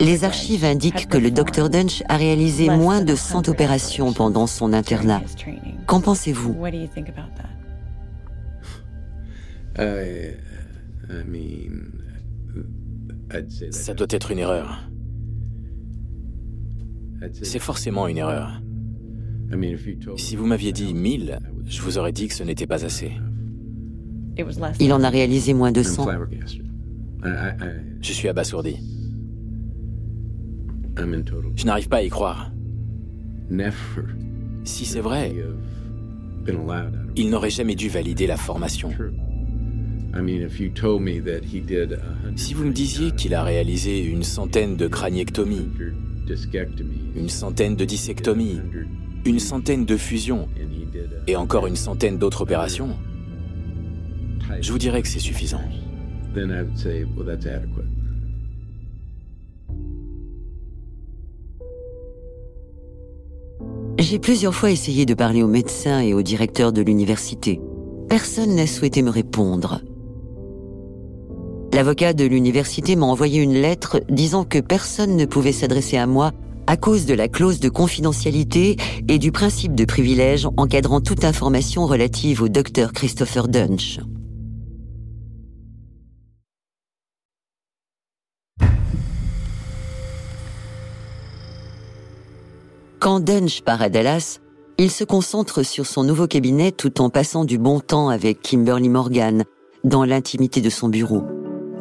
Les 0.00 0.24
archives 0.24 0.64
indiquent 0.64 1.08
que 1.08 1.18
le 1.18 1.30
Dr 1.30 1.68
Dunch 1.68 2.02
a 2.08 2.16
réalisé 2.16 2.70
moins 2.70 3.02
de 3.02 3.14
100 3.14 3.48
opérations 3.48 4.12
pendant 4.12 4.46
son 4.46 4.72
internat. 4.72 5.20
Qu'en 5.86 6.00
pensez-vous? 6.00 6.56
Ça 13.70 13.94
doit 13.94 14.06
être 14.10 14.30
une 14.30 14.38
erreur. 14.38 14.88
C'est 17.42 17.58
forcément 17.58 18.08
une 18.08 18.18
erreur. 18.18 18.62
Si 20.16 20.36
vous 20.36 20.46
m'aviez 20.46 20.72
dit 20.72 20.94
1000, 20.94 21.38
je 21.66 21.82
vous 21.82 21.98
aurais 21.98 22.12
dit 22.12 22.28
que 22.28 22.34
ce 22.34 22.42
n'était 22.42 22.66
pas 22.66 22.84
assez. 22.84 23.12
Il 24.80 24.92
en 24.92 25.02
a 25.02 25.10
réalisé 25.10 25.54
moins 25.54 25.72
de 25.72 25.82
100. 25.82 26.06
Je 28.00 28.12
suis 28.12 28.28
abasourdi. 28.28 28.76
Je 30.96 31.66
n'arrive 31.66 31.88
pas 31.88 31.98
à 31.98 32.02
y 32.02 32.08
croire. 32.08 32.52
Si 34.64 34.84
c'est 34.84 35.00
vrai, 35.00 35.34
il 37.16 37.30
n'aurait 37.30 37.50
jamais 37.50 37.74
dû 37.74 37.88
valider 37.88 38.26
la 38.26 38.36
formation. 38.36 38.90
Si 42.36 42.54
vous 42.54 42.64
me 42.64 42.72
disiez 42.72 43.10
qu'il 43.12 43.34
a 43.34 43.42
réalisé 43.42 44.04
une 44.04 44.22
centaine 44.22 44.76
de 44.76 44.86
craniectomies, 44.86 45.68
une 47.16 47.28
centaine 47.28 47.76
de 47.76 47.84
dissectomies, 47.84 48.60
une 49.24 49.38
centaine 49.38 49.84
de 49.84 49.96
fusions 49.96 50.48
et 51.26 51.36
encore 51.36 51.66
une 51.66 51.76
centaine 51.76 52.18
d'autres 52.18 52.42
opérations, 52.42 52.96
je 54.60 54.72
vous 54.72 54.78
dirais 54.78 55.02
que 55.02 55.08
c'est 55.08 55.18
suffisant. 55.18 55.62
J'ai 63.98 64.18
plusieurs 64.18 64.54
fois 64.54 64.70
essayé 64.70 65.06
de 65.06 65.14
parler 65.14 65.42
aux 65.42 65.48
médecins 65.48 66.00
et 66.00 66.14
au 66.14 66.22
directeur 66.22 66.72
de 66.72 66.82
l'université. 66.82 67.60
Personne 68.08 68.54
n'a 68.56 68.66
souhaité 68.66 69.02
me 69.02 69.10
répondre. 69.10 69.80
L'avocat 71.72 72.12
de 72.12 72.24
l'université 72.24 72.96
m'a 72.96 73.06
envoyé 73.06 73.40
une 73.40 73.54
lettre 73.54 74.00
disant 74.10 74.44
que 74.44 74.58
personne 74.58 75.16
ne 75.16 75.24
pouvait 75.24 75.52
s'adresser 75.52 75.96
à 75.96 76.06
moi 76.06 76.32
à 76.66 76.76
cause 76.76 77.06
de 77.06 77.14
la 77.14 77.28
clause 77.28 77.60
de 77.60 77.68
confidentialité 77.68 78.76
et 79.08 79.18
du 79.18 79.32
principe 79.32 79.74
de 79.74 79.84
privilège 79.84 80.46
encadrant 80.56 81.00
toute 81.00 81.24
information 81.24 81.86
relative 81.86 82.42
au 82.42 82.48
docteur 82.48 82.92
Christopher 82.92 83.48
Dunch. 83.48 83.98
Quand 93.02 93.18
Dunch 93.18 93.62
part 93.62 93.82
à 93.82 93.88
Dallas, 93.88 94.38
il 94.78 94.88
se 94.88 95.02
concentre 95.02 95.64
sur 95.64 95.86
son 95.86 96.04
nouveau 96.04 96.28
cabinet 96.28 96.70
tout 96.70 97.00
en 97.00 97.10
passant 97.10 97.44
du 97.44 97.58
bon 97.58 97.80
temps 97.80 98.10
avec 98.10 98.40
Kimberly 98.42 98.88
Morgan 98.88 99.42
dans 99.82 100.04
l'intimité 100.04 100.60
de 100.60 100.70
son 100.70 100.88
bureau. 100.88 101.24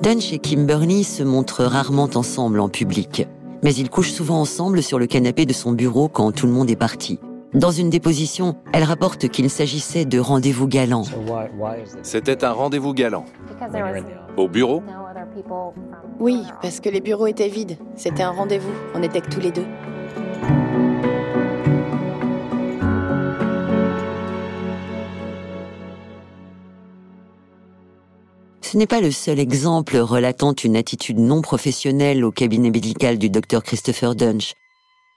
Dunch 0.02 0.34
et 0.34 0.40
Kimberly 0.40 1.04
se 1.04 1.22
montrent 1.22 1.64
rarement 1.64 2.10
ensemble 2.16 2.60
en 2.60 2.70
public, 2.70 3.28
mais 3.62 3.72
ils 3.76 3.92
couchent 3.92 4.14
souvent 4.14 4.42
ensemble 4.42 4.82
sur 4.82 4.98
le 4.98 5.06
canapé 5.06 5.46
de 5.46 5.54
son 5.54 5.74
bureau 5.74 6.08
quand 6.08 6.32
tout 6.32 6.48
le 6.48 6.54
monde 6.54 6.72
est 6.72 6.76
parti. 6.76 7.20
Dans 7.54 7.70
une 7.70 7.92
déposition, 7.92 8.56
elle 8.74 8.84
rapporte 8.84 9.28
qu'il 9.28 9.48
s'agissait 9.52 10.06
de 10.06 10.18
rendez-vous 10.18 10.68
galants. 10.68 11.06
C'était 12.02 12.44
un 12.44 12.52
rendez-vous 12.52 12.96
galant. 12.96 13.26
Au 14.38 14.48
bureau? 14.48 14.82
Oui, 16.20 16.42
parce 16.64 16.80
que 16.80 16.90
les 16.90 17.00
bureaux 17.00 17.28
étaient 17.28 17.48
vides. 17.48 17.78
C'était 17.96 18.24
un 18.24 18.32
rendez-vous. 18.32 18.72
On 18.96 19.04
était 19.04 19.22
que 19.22 19.30
tous 19.30 19.40
les 19.40 19.52
deux. 19.52 19.68
Ce 28.72 28.78
n'est 28.78 28.88
pas 28.88 29.02
le 29.02 29.12
seul 29.12 29.38
exemple 29.38 29.98
relatant 29.98 30.54
une 30.54 30.78
attitude 30.78 31.20
non 31.20 31.42
professionnelle 31.42 32.24
au 32.24 32.32
cabinet 32.32 32.70
médical 32.70 33.18
du 33.18 33.30
docteur 33.30 33.64
Christopher 33.64 34.16
Dunch. 34.16 34.54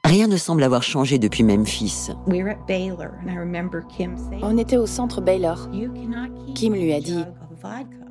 Rien 0.02 0.26
ne 0.26 0.36
semble 0.36 0.64
avoir 0.64 0.82
changé 0.82 1.20
depuis 1.20 1.44
Memphis. 1.44 2.08
On 4.42 4.58
était 4.58 4.76
au 4.76 4.86
centre 4.86 5.20
Baylor. 5.20 5.68
Kim 6.56 6.74
lui 6.74 6.92
a 6.92 6.98
dit 6.98 7.22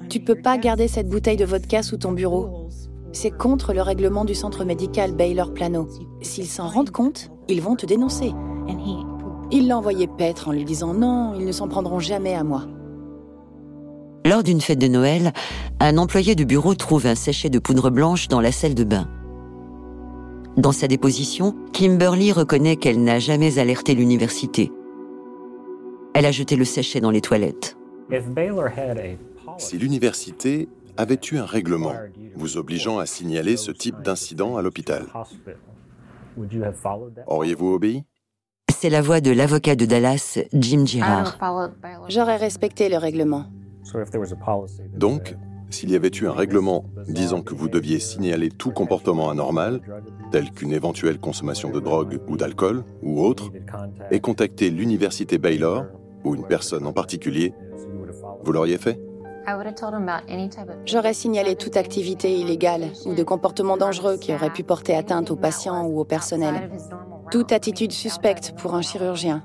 Tu 0.10 0.22
peux 0.22 0.42
pas 0.42 0.58
garder 0.58 0.88
cette 0.88 1.10
bouteille 1.10 1.36
de 1.36 1.44
vodka 1.44 1.84
sous 1.84 1.98
ton 1.98 2.14
bureau. 2.14 2.70
C'est 3.12 3.38
contre 3.38 3.74
le 3.74 3.82
règlement 3.82 4.24
du 4.24 4.36
centre 4.36 4.64
médical 4.64 5.12
Baylor 5.12 5.54
Plano. 5.54 5.90
S'ils 6.22 6.48
s'en 6.48 6.70
rendent 6.70 6.92
compte, 6.92 7.32
ils 7.50 7.62
vont 7.62 7.76
te 7.76 7.86
dénoncer. 7.86 8.32
Il 9.52 9.68
l'a 9.68 9.78
envoyé 9.78 10.08
paître 10.08 10.48
en 10.48 10.54
lui 10.54 10.64
disant 10.64 10.94
Non, 10.94 11.34
ils 11.38 11.46
ne 11.46 11.52
s'en 11.52 11.68
prendront 11.68 12.00
jamais 12.00 12.34
à 12.34 12.46
moi. 12.46 12.66
Lors 14.26 14.44
d'une 14.44 14.62
fête 14.62 14.80
de 14.80 14.88
Noël, 14.88 15.34
un 15.80 15.98
employé 15.98 16.36
de 16.36 16.46
bureau 16.46 16.76
trouve 16.76 17.08
un 17.08 17.16
sachet 17.16 17.50
de 17.50 17.60
poudre 17.60 17.90
blanche 17.90 18.30
dans 18.30 18.40
la 18.40 18.54
salle 18.54 18.74
de 18.74 18.86
bain. 18.86 19.10
Dans 20.56 20.72
sa 20.72 20.88
déposition, 20.88 21.56
Kimberly 21.74 22.32
reconnaît 22.32 22.78
qu'elle 22.78 23.04
n'a 23.04 23.20
jamais 23.20 23.60
alerté 23.60 23.96
l'université. 23.96 24.72
Elle 26.14 26.26
a 26.26 26.32
jeté 26.32 26.56
le 26.56 26.64
sachet 26.64 27.02
dans 27.02 27.12
les 27.12 27.22
toilettes. 27.22 27.76
Si 29.58 29.78
l'université 29.78 30.70
avait 30.96 31.20
eu 31.32 31.38
un 31.38 31.46
règlement 31.46 31.94
vous 32.36 32.58
obligeant 32.58 33.00
à 33.00 33.06
signaler 33.06 33.58
ce 33.58 33.72
type 33.72 34.02
d'incident 34.02 34.56
à 34.56 34.62
l'hôpital, 34.62 35.08
auriez-vous 37.28 37.74
obéi? 37.74 38.04
C'est 38.72 38.90
la 38.90 39.02
voix 39.02 39.22
de 39.22 39.32
l'avocat 39.32 39.76
de 39.76 39.86
Dallas, 39.86 40.40
Jim 40.54 40.86
Girard. 40.86 41.38
J'aurais 42.10 42.38
respecté 42.38 42.90
le 42.90 42.98
règlement. 42.98 43.46
Donc, 44.96 45.36
s'il 45.70 45.92
y 45.92 45.96
avait 45.96 46.12
eu 46.22 46.28
un 46.28 46.32
règlement 46.32 46.86
disant 47.08 47.42
que 47.42 47.56
vous 47.56 47.68
deviez 47.68 48.00
signaler 48.00 48.50
tout 48.50 48.72
comportement 48.72 49.30
anormal, 49.30 49.82
tel 50.32 50.52
qu'une 50.52 50.72
éventuelle 50.72 51.20
consommation 51.20 51.72
de 51.72 51.80
drogue 51.80 52.20
ou 52.28 52.38
d'alcool 52.38 52.84
ou 53.02 53.22
autre, 53.22 53.52
et 54.12 54.20
contacter 54.20 54.70
l'université 54.70 55.38
Baylor 55.38 55.86
ou 56.24 56.36
une 56.36 56.46
personne 56.46 56.86
en 56.86 56.94
particulier, 56.94 57.54
vous 58.44 58.52
l'auriez 58.52 58.78
fait? 58.78 59.00
J'aurais 60.86 61.14
signalé 61.14 61.56
toute 61.56 61.76
activité 61.76 62.34
illégale 62.40 62.92
ou 63.06 63.14
de 63.14 63.24
comportement 63.24 63.76
dangereux 63.76 64.18
qui 64.18 64.34
aurait 64.34 64.52
pu 64.52 64.64
porter 64.64 64.96
atteinte 64.96 65.32
aux 65.32 65.36
patients 65.36 65.86
ou 65.86 66.00
au 66.00 66.06
personnel. 66.06 66.70
Toute 67.32 67.52
attitude 67.52 67.92
suspecte 67.92 68.54
pour 68.58 68.76
un 68.76 68.82
chirurgien. 68.82 69.44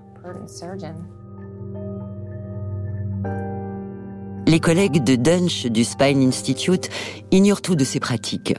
Les 4.48 4.60
collègues 4.60 5.04
de 5.04 5.14
Dunch 5.14 5.66
du 5.66 5.84
Spine 5.84 6.26
Institute 6.26 6.88
ignorent 7.30 7.60
tout 7.60 7.74
de 7.74 7.84
ces 7.84 8.00
pratiques. 8.00 8.54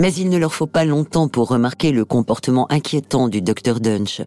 Mais 0.00 0.10
il 0.14 0.30
ne 0.30 0.38
leur 0.38 0.54
faut 0.54 0.66
pas 0.66 0.86
longtemps 0.86 1.28
pour 1.28 1.48
remarquer 1.48 1.92
le 1.92 2.06
comportement 2.06 2.66
inquiétant 2.72 3.28
du 3.28 3.42
docteur 3.42 3.78
Dunch 3.78 4.22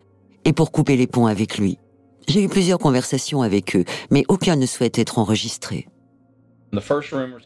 et 0.46 0.54
pour 0.54 0.72
couper 0.72 0.98
les 0.98 1.08
ponts 1.08 1.26
avec 1.26 1.58
lui. 1.58 1.80
J'ai 2.28 2.44
eu 2.44 2.50
plusieurs 2.50 2.78
conversations 2.78 3.42
avec 3.42 3.76
eux, 3.76 3.84
mais 4.12 4.26
aucun 4.28 4.56
ne 4.56 4.68
souhaite 4.68 5.00
être 5.00 5.18
enregistré. 5.18 5.88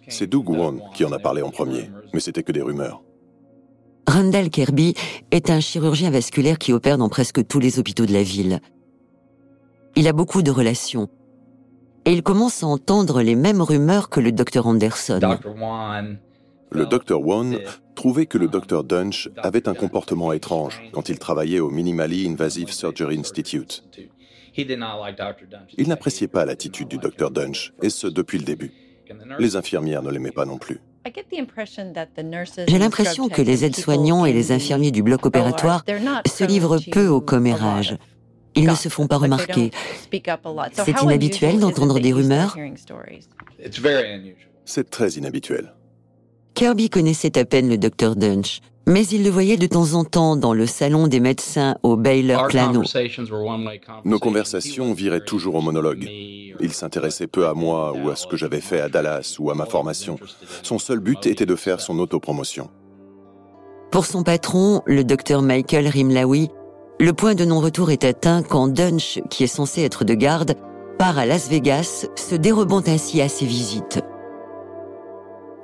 C'est 0.09 0.27
Doug 0.27 0.49
Won 0.49 0.81
qui 0.93 1.05
en 1.05 1.13
a 1.13 1.19
parlé 1.19 1.41
en 1.41 1.49
premier, 1.49 1.89
mais 2.13 2.19
c'était 2.19 2.43
que 2.43 2.51
des 2.51 2.61
rumeurs. 2.61 3.03
Randall 4.05 4.49
Kirby 4.49 4.95
est 5.31 5.49
un 5.49 5.61
chirurgien 5.61 6.09
vasculaire 6.09 6.57
qui 6.57 6.73
opère 6.73 6.97
dans 6.97 7.07
presque 7.07 7.47
tous 7.47 7.59
les 7.59 7.79
hôpitaux 7.79 8.05
de 8.05 8.11
la 8.11 8.23
ville. 8.23 8.59
Il 9.95 10.09
a 10.09 10.13
beaucoup 10.13 10.41
de 10.41 10.51
relations 10.51 11.07
et 12.05 12.11
il 12.11 12.23
commence 12.23 12.63
à 12.63 12.67
entendre 12.67 13.21
les 13.21 13.35
mêmes 13.35 13.61
rumeurs 13.61 14.09
que 14.09 14.19
le 14.19 14.31
docteur 14.31 14.67
Anderson. 14.67 15.19
Le 16.71 16.85
docteur 16.85 17.21
Wan 17.21 17.59
trouvait 17.95 18.25
que 18.25 18.37
le 18.37 18.47
docteur 18.47 18.83
Dunch 18.83 19.29
avait 19.37 19.67
un 19.67 19.73
comportement 19.73 20.33
étrange 20.33 20.81
quand 20.91 21.09
il 21.09 21.19
travaillait 21.19 21.59
au 21.59 21.69
Minimally 21.69 22.27
Invasive 22.27 22.71
Surgery 22.71 23.19
Institute. 23.19 23.83
Il 24.57 25.87
n'appréciait 25.87 26.27
pas 26.27 26.45
l'attitude 26.45 26.87
du 26.87 26.97
docteur 26.97 27.31
Dunch, 27.31 27.73
et 27.81 27.89
ce 27.89 28.07
depuis 28.07 28.37
le 28.37 28.45
début. 28.45 28.71
Les 29.39 29.55
infirmières 29.55 30.01
ne 30.01 30.11
l'aimaient 30.11 30.31
pas 30.31 30.45
non 30.45 30.57
plus. 30.57 30.79
J'ai 32.67 32.79
l'impression 32.79 33.29
que 33.29 33.41
les 33.41 33.65
aides-soignants 33.65 34.25
et 34.25 34.33
les 34.33 34.51
infirmiers 34.51 34.91
du 34.91 35.03
bloc 35.03 35.25
opératoire 35.25 35.83
se 36.25 36.43
livrent 36.43 36.79
peu 36.91 37.07
au 37.07 37.21
commérage. 37.21 37.97
Ils 38.55 38.67
ne 38.67 38.75
se 38.75 38.89
font 38.89 39.07
pas 39.07 39.17
remarquer. 39.17 39.71
C'est 40.73 41.01
inhabituel 41.01 41.59
d'entendre 41.59 41.99
des 41.99 42.13
rumeurs? 42.13 42.57
C'est 44.65 44.89
très 44.89 45.09
inhabituel. 45.09 45.73
Kirby 46.55 46.89
connaissait 46.89 47.37
à 47.37 47.45
peine 47.45 47.67
le 47.67 47.77
docteur 47.77 48.15
Dunch, 48.15 48.61
mais 48.87 49.05
il 49.07 49.23
le 49.23 49.29
voyait 49.29 49.57
de 49.57 49.67
temps 49.67 49.93
en 49.93 50.05
temps 50.05 50.37
dans 50.37 50.53
le 50.53 50.65
salon 50.65 51.07
des 51.07 51.19
médecins 51.19 51.75
au 51.83 51.97
Baylor 51.97 52.47
Plano. 52.47 52.83
Nos 54.05 54.19
conversations 54.19 54.93
viraient 54.93 55.25
toujours 55.25 55.55
au 55.55 55.61
monologue. 55.61 56.07
Il 56.61 56.71
s'intéressait 56.71 57.27
peu 57.27 57.47
à 57.47 57.53
moi 57.53 57.93
ou 57.93 58.09
à 58.09 58.15
ce 58.15 58.25
que 58.25 58.37
j'avais 58.37 58.61
fait 58.61 58.79
à 58.79 58.87
Dallas 58.87 59.35
ou 59.39 59.51
à 59.51 59.55
ma 59.55 59.65
formation. 59.65 60.17
Son 60.63 60.79
seul 60.79 60.99
but 60.99 61.25
était 61.25 61.45
de 61.45 61.55
faire 61.55 61.81
son 61.81 61.99
autopromotion. 61.99 62.69
Pour 63.91 64.05
son 64.05 64.23
patron, 64.23 64.81
le 64.85 65.03
docteur 65.03 65.41
Michael 65.41 65.87
Rimlawi, 65.87 66.49
le 66.99 67.11
point 67.11 67.35
de 67.35 67.43
non-retour 67.43 67.91
est 67.91 68.05
atteint 68.05 68.41
quand 68.41 68.67
Dunch, 68.69 69.19
qui 69.29 69.43
est 69.43 69.47
censé 69.47 69.81
être 69.81 70.05
de 70.05 70.13
garde, 70.13 70.55
part 70.97 71.17
à 71.17 71.25
Las 71.25 71.49
Vegas, 71.49 72.07
se 72.15 72.35
dérobant 72.35 72.81
ainsi 72.87 73.21
à 73.21 73.27
ses 73.27 73.45
visites. 73.45 74.01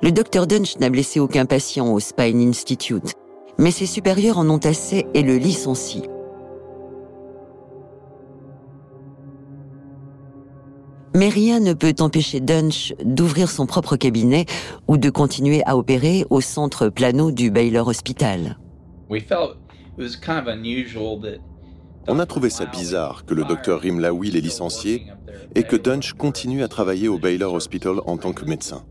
Le 0.02 0.12
docteur 0.12 0.46
Dunch 0.46 0.78
n'a 0.78 0.90
blessé 0.90 1.20
aucun 1.20 1.46
patient 1.46 1.92
au 1.92 2.00
Spine 2.00 2.40
Institute, 2.48 3.14
mais 3.58 3.70
ses 3.70 3.86
supérieurs 3.86 4.38
en 4.38 4.50
ont 4.50 4.58
assez 4.58 5.06
et 5.14 5.22
le 5.22 5.36
licencient. 5.36 6.02
Mais 11.14 11.28
rien 11.28 11.60
ne 11.60 11.72
peut 11.72 11.94
empêcher 12.00 12.40
Dunch 12.40 12.94
d'ouvrir 13.04 13.50
son 13.50 13.66
propre 13.66 13.96
cabinet 13.96 14.46
ou 14.88 14.96
de 14.96 15.08
continuer 15.08 15.62
à 15.66 15.76
opérer 15.76 16.26
au 16.30 16.40
centre 16.40 16.88
plano 16.88 17.30
du 17.30 17.50
Baylor 17.50 17.86
Hospital. 17.86 18.58
On 22.08 22.18
a 22.18 22.26
trouvé 22.26 22.50
ça 22.50 22.66
bizarre 22.66 23.24
que 23.24 23.34
le 23.34 23.44
docteur 23.44 23.80
Rimlawi 23.80 24.30
l'ait 24.30 24.40
licencié 24.40 25.06
et 25.54 25.62
que 25.62 25.76
Dunch 25.76 26.14
continue 26.14 26.62
à 26.62 26.68
travailler 26.68 27.08
au 27.08 27.18
Baylor 27.18 27.52
Hospital 27.54 27.96
en 28.06 28.16
tant 28.16 28.32
que 28.32 28.44
médecin. 28.44 28.84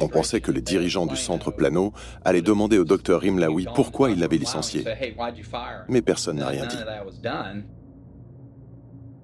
On 0.00 0.08
pensait 0.08 0.40
que 0.40 0.50
les 0.50 0.62
dirigeants 0.62 1.06
du 1.06 1.16
centre 1.16 1.50
Plano 1.50 1.92
allaient 2.24 2.42
demander 2.42 2.78
au 2.78 2.84
docteur 2.84 3.20
Rimlaoui 3.20 3.66
pourquoi 3.74 4.10
il 4.10 4.18
l'avait 4.18 4.38
licencié. 4.38 4.84
Mais 5.88 6.02
personne 6.02 6.36
n'a 6.38 6.48
rien 6.48 6.66
dit. 6.66 6.76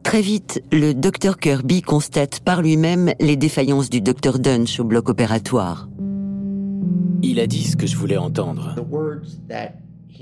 Très 0.03 0.23
vite, 0.23 0.63
le 0.73 0.93
docteur 0.93 1.39
Kirby 1.39 1.83
constate 1.83 2.41
par 2.41 2.63
lui-même 2.63 3.13
les 3.21 3.37
défaillances 3.37 3.91
du 3.91 4.01
docteur 4.01 4.39
Dunch 4.39 4.81
au 4.81 4.85
bloc 4.85 5.09
opératoire. 5.09 5.89
Il 7.23 7.41
a 7.41 7.47
dit 7.47 7.65
ce 7.65 7.77
que 7.77 7.87
je 7.87 7.97
voulais 7.97 8.17
entendre. 8.17 8.75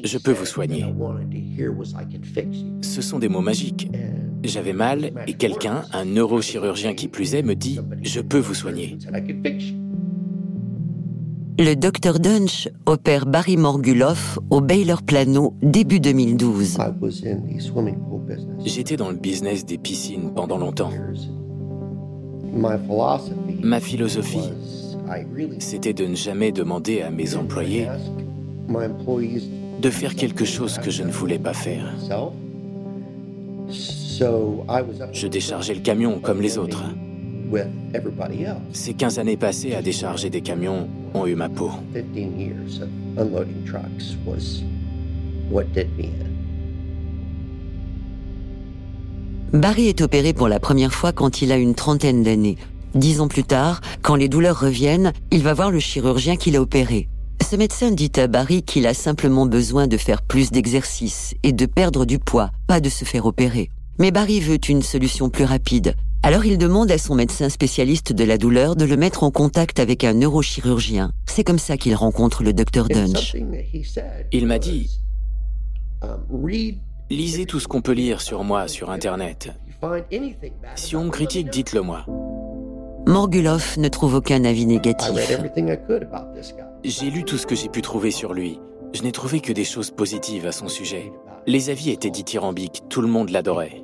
Je 0.05 0.19
peux 0.19 0.33
vous 0.33 0.47
soigner. 0.47 0.85
Ce 2.83 3.03
sont 3.03 3.19
des 3.19 3.29
mots 3.29 3.41
magiques. 3.41 3.91
J'avais 4.45 4.73
mal 4.73 5.13
et 5.27 5.35
quelqu'un, 5.35 5.83
un 5.93 6.05
neurochirurgien 6.05 6.95
qui 6.95 7.09
plus 7.09 7.35
est, 7.35 7.43
me 7.43 7.55
dit⁇ 7.55 7.81
Je 8.03 8.21
peux 8.21 8.39
vous 8.39 8.55
soigner⁇ 8.55 8.97
Le 11.59 11.75
docteur 11.75 12.21
Dunch 12.21 12.69
opère 12.87 13.27
Barry 13.27 13.57
Morguloff 13.57 14.39
au 14.51 14.61
Baylor 14.61 15.03
Plano 15.03 15.55
début 15.61 15.99
2012. 15.99 16.79
J'étais 18.65 18.97
dans 18.97 19.11
le 19.11 19.17
business 19.17 19.67
des 19.67 19.79
piscines 19.79 20.33
pendant 20.35 20.59
longtemps. 20.59 20.93
Ma 23.63 23.81
philosophie, 23.81 24.53
c'était 25.59 25.93
de 25.93 26.07
ne 26.07 26.15
jamais 26.15 26.53
demander 26.53 27.03
à 27.03 27.11
mes 27.11 27.35
employés 27.35 27.87
de 29.81 29.91
faire 29.91 30.15
quelque 30.15 30.45
chose 30.45 30.79
que 30.79 30.91
je 30.91 31.03
ne 31.03 31.11
voulais 31.11 31.39
pas 31.39 31.55
faire. 31.55 31.95
Je 35.13 35.27
déchargeais 35.27 35.75
le 35.75 35.81
camion 35.81 36.19
comme 36.19 36.41
les 36.41 36.59
autres. 36.59 36.85
Ces 38.73 38.95
15 38.95 39.19
années 39.19 39.37
passées 39.37 39.75
à 39.75 39.83
décharger 39.83 40.31
des 40.31 40.41
camions 40.41 40.89
ont 41.15 41.27
eu 41.27 41.35
ma 41.35 41.49
peau. 41.49 41.71
Barry 49.53 49.89
est 49.89 50.03
opéré 50.03 50.35
pour 50.35 50.49
la 50.49 50.61
première 50.61 50.93
fois 50.93 51.13
quand 51.13 51.41
il 51.41 51.53
a 51.53 51.57
une 51.57 51.75
trentaine 51.75 52.23
d'années. 52.23 52.57
Dix 52.95 53.21
ans 53.21 53.29
plus 53.29 53.45
tard, 53.45 53.81
quand 54.03 54.15
les 54.15 54.29
douleurs 54.29 54.59
reviennent, 54.59 55.13
il 55.31 55.43
va 55.43 55.55
voir 55.55 55.71
le 55.71 55.79
chirurgien 55.79 56.37
qui 56.37 56.51
l'a 56.51 56.61
opéré. 56.61 57.09
Ce 57.49 57.57
médecin 57.57 57.91
dit 57.91 58.13
à 58.17 58.27
Barry 58.27 58.63
qu'il 58.63 58.87
a 58.87 58.95
simplement 58.95 59.47
besoin 59.47 59.87
de 59.87 59.97
faire 59.97 60.23
plus 60.23 60.51
d'exercice 60.51 61.35
et 61.43 61.53
de 61.53 61.67
perdre 61.67 62.05
du 62.05 62.19
poids, 62.19 62.51
pas 62.67 62.81
de 62.81 62.89
se 62.89 63.05
faire 63.05 63.27
opérer. 63.27 63.71
Mais 63.99 64.11
Barry 64.11 64.41
veut 64.41 64.59
une 64.69 64.83
solution 64.83 65.29
plus 65.31 65.45
rapide. 65.45 65.95
Alors 66.23 66.45
il 66.45 66.59
demande 66.59 66.91
à 66.91 66.99
son 66.99 67.15
médecin 67.15 67.49
spécialiste 67.49 68.13
de 68.13 68.25
la 68.25 68.39
douleur 68.39 68.75
de 68.75 68.85
le 68.85 68.97
mettre 68.97 69.23
en 69.23 69.31
contact 69.31 69.79
avec 69.79 70.03
un 70.05 70.15
neurochirurgien. 70.15 71.13
C'est 71.27 71.45
comme 71.45 71.59
ça 71.59 71.77
qu'il 71.77 71.95
rencontre 71.95 72.43
le 72.43 72.53
docteur 72.53 72.89
Dunch. 72.89 73.37
Il 74.33 74.47
m'a 74.47 74.59
dit, 74.59 74.91
lisez 77.11 77.47
tout 77.47 77.61
ce 77.61 77.69
qu'on 77.69 77.83
peut 77.83 77.93
lire 77.93 78.21
sur 78.21 78.45
moi 78.45 78.67
sur 78.67 78.91
Internet. 78.91 79.51
Si 80.75 80.97
on 80.97 81.05
me 81.05 81.11
critique, 81.11 81.51
dites-le 81.51 81.83
moi. 81.83 82.05
Morguloff 83.09 83.79
ne 83.79 83.89
trouve 83.89 84.17
aucun 84.17 84.45
avis 84.45 84.67
négatif. 84.67 85.09
J'ai 86.85 87.11
lu 87.11 87.25
tout 87.25 87.39
ce 87.39 87.47
que 87.47 87.55
j'ai 87.55 87.71
pu 87.71 87.81
trouver 87.81 88.11
sur 88.11 88.35
lui. 88.35 88.61
Je 88.93 89.03
n'ai 89.03 89.13
trouvé 89.13 89.41
que 89.41 89.51
des 89.51 89.65
choses 89.65 89.91
positives 89.91 90.47
à 90.47 90.53
son 90.53 90.69
sujet. 90.69 91.11
Les 91.47 91.71
avis 91.71 91.89
étaient 91.89 92.11
dithyrambiques, 92.11 92.83
tout 92.91 93.01
le 93.01 93.09
monde 93.09 93.31
l'adorait. 93.31 93.83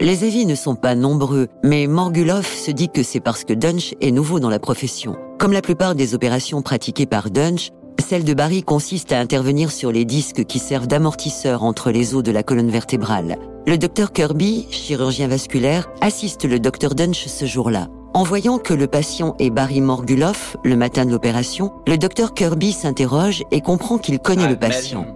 Les 0.00 0.22
avis 0.22 0.46
ne 0.46 0.54
sont 0.54 0.76
pas 0.76 0.94
nombreux, 0.94 1.48
mais 1.64 1.88
Morguloff 1.88 2.54
se 2.54 2.70
dit 2.70 2.88
que 2.88 3.02
c'est 3.02 3.18
parce 3.18 3.42
que 3.42 3.52
Dunch 3.52 3.94
est 4.00 4.12
nouveau 4.12 4.38
dans 4.38 4.50
la 4.50 4.60
profession. 4.60 5.16
Comme 5.36 5.52
la 5.52 5.60
plupart 5.60 5.96
des 5.96 6.14
opérations 6.14 6.62
pratiquées 6.62 7.06
par 7.06 7.30
Dunch, 7.30 7.70
celle 8.00 8.24
de 8.24 8.34
Barry 8.34 8.62
consiste 8.62 9.12
à 9.12 9.20
intervenir 9.20 9.70
sur 9.70 9.90
les 9.92 10.04
disques 10.04 10.44
qui 10.44 10.58
servent 10.58 10.86
d'amortisseur 10.86 11.62
entre 11.62 11.90
les 11.90 12.14
os 12.14 12.22
de 12.22 12.32
la 12.32 12.42
colonne 12.42 12.70
vertébrale. 12.70 13.38
Le 13.66 13.78
docteur 13.78 14.12
Kirby, 14.12 14.66
chirurgien 14.70 15.28
vasculaire, 15.28 15.90
assiste 16.00 16.44
le 16.44 16.58
docteur 16.58 16.94
Dunch 16.94 17.26
ce 17.26 17.46
jour-là. 17.46 17.88
En 18.12 18.22
voyant 18.22 18.58
que 18.58 18.74
le 18.74 18.86
patient 18.86 19.34
est 19.38 19.50
Barry 19.50 19.80
Morguloff, 19.80 20.56
le 20.62 20.76
matin 20.76 21.04
de 21.04 21.10
l'opération, 21.10 21.72
le 21.88 21.98
docteur 21.98 22.34
Kirby 22.34 22.72
s'interroge 22.72 23.42
et 23.50 23.60
comprend 23.60 23.98
qu'il 23.98 24.18
connaît 24.20 24.48
le 24.48 24.56
patient. 24.56 25.06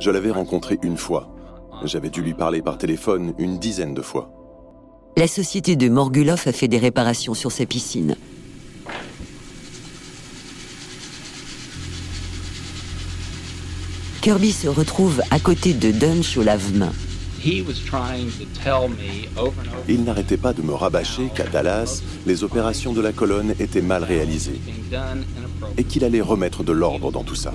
Je 0.00 0.10
l'avais 0.10 0.30
rencontré 0.30 0.78
une 0.82 0.96
fois. 0.96 1.28
J'avais 1.84 2.10
dû 2.10 2.22
lui 2.22 2.34
parler 2.34 2.62
par 2.62 2.78
téléphone 2.78 3.34
une 3.38 3.58
dizaine 3.58 3.94
de 3.94 4.02
fois. 4.02 4.30
La 5.16 5.28
société 5.28 5.76
de 5.76 5.88
Morguloff 5.88 6.46
a 6.46 6.52
fait 6.52 6.68
des 6.68 6.78
réparations 6.78 7.34
sur 7.34 7.52
sa 7.52 7.66
piscine. 7.66 8.16
Kirby 14.20 14.50
se 14.52 14.66
retrouve 14.66 15.22
à 15.30 15.38
côté 15.38 15.74
de 15.74 15.92
Dunch 15.92 16.36
au 16.36 16.42
lave-main. 16.42 16.92
Il 19.88 20.04
n'arrêtait 20.04 20.36
pas 20.36 20.52
de 20.52 20.60
me 20.60 20.72
rabâcher 20.72 21.30
qu'à 21.34 21.44
Dallas, 21.44 22.02
les 22.26 22.42
opérations 22.42 22.92
de 22.92 23.00
la 23.00 23.12
colonne 23.12 23.54
étaient 23.60 23.80
mal 23.80 24.02
réalisées 24.02 24.60
et 25.76 25.84
qu'il 25.84 26.04
allait 26.04 26.20
remettre 26.20 26.64
de 26.64 26.72
l'ordre 26.72 27.12
dans 27.12 27.22
tout 27.22 27.36
ça. 27.36 27.52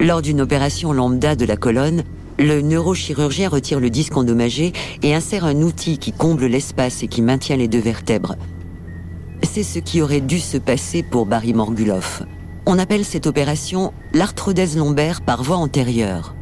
Lors 0.00 0.20
d'une 0.20 0.42
opération 0.42 0.92
lambda 0.92 1.34
de 1.34 1.46
la 1.46 1.56
colonne, 1.56 2.04
le 2.38 2.60
neurochirurgien 2.60 3.48
retire 3.48 3.80
le 3.80 3.88
disque 3.88 4.16
endommagé 4.16 4.72
et 5.02 5.14
insère 5.14 5.46
un 5.46 5.62
outil 5.62 5.96
qui 5.96 6.12
comble 6.12 6.44
l'espace 6.44 7.02
et 7.02 7.08
qui 7.08 7.22
maintient 7.22 7.56
les 7.56 7.68
deux 7.68 7.80
vertèbres. 7.80 8.36
C'est 9.42 9.62
ce 9.62 9.78
qui 9.78 10.02
aurait 10.02 10.20
dû 10.20 10.40
se 10.40 10.58
passer 10.58 11.02
pour 11.02 11.24
Barry 11.24 11.54
Morguloff. 11.54 12.22
On 12.66 12.78
appelle 12.78 13.04
cette 13.04 13.26
opération 13.26 13.92
l'arthrodèse 14.14 14.78
lombaire 14.78 15.20
par 15.20 15.42
voie 15.42 15.58
antérieure. 15.58 16.34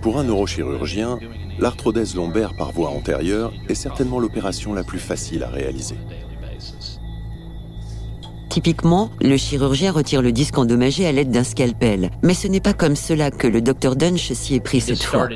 Pour 0.00 0.18
un 0.18 0.24
neurochirurgien, 0.24 1.18
l'arthrodèse 1.60 2.16
lombaire 2.16 2.54
par 2.54 2.72
voie 2.72 2.90
antérieure 2.90 3.52
est 3.68 3.74
certainement 3.74 4.18
l'opération 4.18 4.74
la 4.74 4.82
plus 4.82 4.98
facile 4.98 5.44
à 5.44 5.48
réaliser. 5.48 5.96
Typiquement, 8.52 9.10
le 9.22 9.38
chirurgien 9.38 9.92
retire 9.92 10.20
le 10.20 10.30
disque 10.30 10.58
endommagé 10.58 11.06
à 11.06 11.12
l'aide 11.12 11.30
d'un 11.30 11.42
scalpel. 11.42 12.10
Mais 12.22 12.34
ce 12.34 12.46
n'est 12.48 12.60
pas 12.60 12.74
comme 12.74 12.96
cela 12.96 13.30
que 13.30 13.46
le 13.46 13.62
docteur 13.62 13.96
Dunch 13.96 14.30
s'y 14.34 14.56
est 14.56 14.60
pris 14.60 14.82
cette 14.82 15.02
fois. 15.02 15.26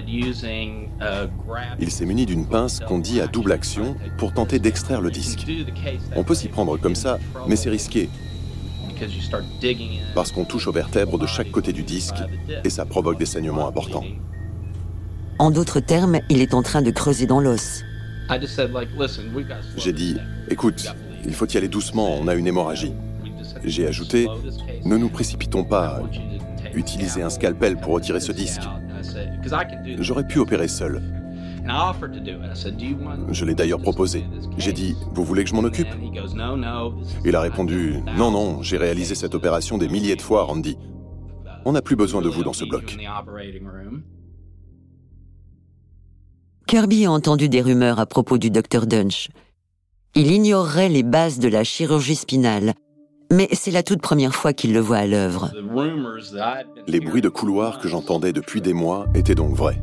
Il 1.80 1.90
s'est 1.90 2.04
muni 2.04 2.26
d'une 2.26 2.46
pince 2.46 2.80
qu'on 2.80 2.98
dit 2.98 3.22
à 3.22 3.26
double 3.26 3.52
action 3.52 3.96
pour 4.18 4.34
tenter 4.34 4.58
d'extraire 4.58 5.00
le 5.00 5.10
disque. 5.10 5.46
On 6.14 6.24
peut 6.24 6.34
s'y 6.34 6.48
prendre 6.48 6.76
comme 6.76 6.94
ça, 6.94 7.18
mais 7.48 7.56
c'est 7.56 7.70
risqué. 7.70 8.10
Parce 10.14 10.30
qu'on 10.30 10.44
touche 10.44 10.66
aux 10.66 10.72
vertèbres 10.72 11.18
de 11.18 11.26
chaque 11.26 11.50
côté 11.50 11.72
du 11.72 11.84
disque 11.84 12.16
et 12.64 12.68
ça 12.68 12.84
provoque 12.84 13.18
des 13.18 13.24
saignements 13.24 13.66
importants. 13.66 14.04
En 15.38 15.50
d'autres 15.50 15.80
termes, 15.80 16.18
il 16.28 16.42
est 16.42 16.52
en 16.52 16.62
train 16.62 16.82
de 16.82 16.90
creuser 16.90 17.24
dans 17.24 17.40
l'os. 17.40 17.82
J'ai 19.78 19.92
dit, 19.94 20.16
écoute, 20.50 20.94
il 21.26 21.34
faut 21.34 21.46
y 21.46 21.56
aller 21.56 21.68
doucement, 21.68 22.16
on 22.20 22.28
a 22.28 22.34
une 22.34 22.46
hémorragie. 22.46 22.92
J'ai 23.64 23.86
ajouté, 23.86 24.28
ne 24.84 24.96
nous 24.96 25.08
précipitons 25.08 25.64
pas, 25.64 26.02
utilisez 26.74 27.22
un 27.22 27.30
scalpel 27.30 27.76
pour 27.76 27.94
retirer 27.94 28.20
ce 28.20 28.32
disque. 28.32 28.62
J'aurais 29.98 30.26
pu 30.26 30.38
opérer 30.38 30.68
seul. 30.68 31.02
Je 33.30 33.44
l'ai 33.44 33.54
d'ailleurs 33.54 33.80
proposé. 33.80 34.24
J'ai 34.56 34.72
dit, 34.72 34.94
vous 35.12 35.24
voulez 35.24 35.42
que 35.42 35.50
je 35.50 35.54
m'en 35.54 35.64
occupe? 35.64 35.88
Il 37.24 37.34
a 37.34 37.40
répondu, 37.40 37.96
non, 38.16 38.30
non, 38.30 38.62
j'ai 38.62 38.76
réalisé 38.76 39.14
cette 39.14 39.34
opération 39.34 39.76
des 39.78 39.88
milliers 39.88 40.16
de 40.16 40.22
fois, 40.22 40.44
Randy. 40.44 40.78
On 41.64 41.72
n'a 41.72 41.82
plus 41.82 41.96
besoin 41.96 42.22
de 42.22 42.28
vous 42.28 42.44
dans 42.44 42.52
ce 42.52 42.64
bloc. 42.64 42.96
Kirby 46.68 47.06
a 47.06 47.10
entendu 47.10 47.48
des 47.48 47.62
rumeurs 47.62 47.98
à 47.98 48.06
propos 48.06 48.38
du 48.38 48.50
docteur 48.50 48.86
Dunch. 48.86 49.28
Il 50.18 50.32
ignorerait 50.32 50.88
les 50.88 51.02
bases 51.02 51.38
de 51.38 51.48
la 51.48 51.62
chirurgie 51.62 52.16
spinale, 52.16 52.72
mais 53.30 53.48
c'est 53.52 53.70
la 53.70 53.82
toute 53.82 54.00
première 54.00 54.34
fois 54.34 54.54
qu'il 54.54 54.72
le 54.72 54.80
voit 54.80 54.96
à 54.96 55.06
l'œuvre. 55.06 55.50
Les 56.88 57.00
bruits 57.00 57.20
de 57.20 57.28
couloir 57.28 57.78
que 57.78 57.86
j'entendais 57.86 58.32
depuis 58.32 58.62
des 58.62 58.72
mois 58.72 59.04
étaient 59.14 59.34
donc 59.34 59.54
vrais. 59.54 59.78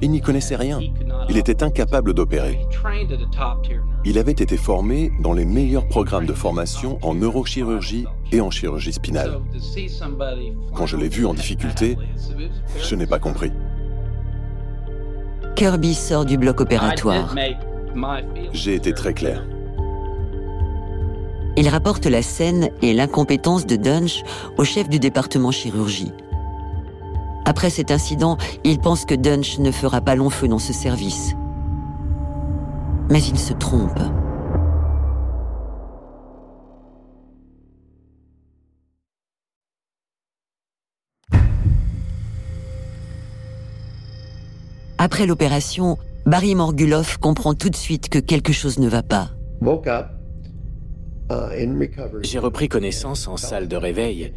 Il 0.00 0.10
n'y 0.10 0.20
connaissait 0.22 0.56
rien. 0.56 0.80
Il 1.28 1.36
était 1.36 1.62
incapable 1.62 2.14
d'opérer. 2.14 2.58
Il 4.06 4.18
avait 4.18 4.32
été 4.32 4.56
formé 4.56 5.12
dans 5.20 5.34
les 5.34 5.44
meilleurs 5.44 5.86
programmes 5.88 6.24
de 6.24 6.32
formation 6.32 6.98
en 7.02 7.14
neurochirurgie 7.14 8.06
et 8.32 8.40
en 8.40 8.50
chirurgie 8.50 8.94
spinale. 8.94 9.42
Quand 10.74 10.86
je 10.86 10.96
l'ai 10.96 11.10
vu 11.10 11.26
en 11.26 11.34
difficulté, 11.34 11.98
je 12.80 12.94
n'ai 12.94 13.06
pas 13.06 13.18
compris. 13.18 13.52
Kirby 15.56 15.94
sort 15.94 16.24
du 16.24 16.38
bloc 16.38 16.60
opératoire. 16.60 17.34
J'ai 18.52 18.74
été 18.74 18.92
très 18.92 19.14
clair. 19.14 19.44
Il 21.56 21.68
rapporte 21.68 22.06
la 22.06 22.22
scène 22.22 22.70
et 22.80 22.94
l'incompétence 22.94 23.66
de 23.66 23.76
Dunch 23.76 24.22
au 24.56 24.64
chef 24.64 24.88
du 24.88 24.98
département 24.98 25.50
chirurgie. 25.50 26.12
Après 27.44 27.70
cet 27.70 27.90
incident, 27.90 28.38
il 28.64 28.78
pense 28.78 29.04
que 29.04 29.14
Dunch 29.14 29.58
ne 29.58 29.70
fera 29.70 30.00
pas 30.00 30.14
long 30.14 30.30
feu 30.30 30.48
dans 30.48 30.58
ce 30.58 30.72
service. 30.72 31.34
Mais 33.10 33.22
il 33.22 33.38
se 33.38 33.52
trompe. 33.52 34.00
Après 45.02 45.26
l'opération, 45.26 45.98
Barry 46.26 46.54
Morguloff 46.54 47.16
comprend 47.16 47.54
tout 47.54 47.70
de 47.70 47.74
suite 47.74 48.08
que 48.08 48.20
quelque 48.20 48.52
chose 48.52 48.78
ne 48.78 48.88
va 48.88 49.02
pas. 49.02 49.32
Uh, 49.60 49.74
J'ai 52.20 52.38
repris 52.38 52.68
connaissance 52.68 53.26
en 53.26 53.36
salle 53.36 53.66
de 53.66 53.74
réveil 53.74 54.32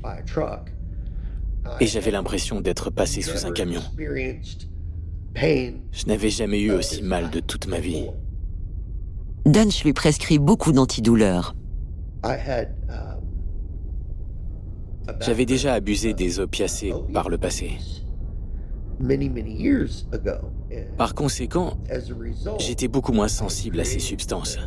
et 1.79 1.85
j'avais 1.85 2.09
l'impression 2.09 2.61
d'être 2.61 2.89
passé 2.89 3.21
sous 3.21 3.45
un 3.45 3.51
camion. 3.51 3.83
Je 5.35 6.05
n'avais 6.07 6.31
jamais 6.31 6.61
eu 6.61 6.71
aussi 6.71 7.03
mal 7.03 7.29
de 7.29 7.41
toute 7.41 7.67
ma 7.67 7.79
vie. 7.79 8.07
Dunch 9.45 9.83
lui 9.83 9.93
prescrit 9.93 10.39
beaucoup 10.39 10.71
d'antidouleurs. 10.71 11.55
J'avais 15.21 15.45
déjà 15.45 15.75
abusé 15.75 16.15
des 16.15 16.39
opiacés 16.39 16.91
par 17.13 17.29
le 17.29 17.37
passé. 17.37 17.77
Par 20.97 21.13
conséquent, 21.15 21.77
j'étais 22.59 22.87
beaucoup 22.87 23.11
moins 23.11 23.27
sensible 23.27 23.79
à 23.79 23.83
ces 23.83 23.99
substances. 23.99 24.57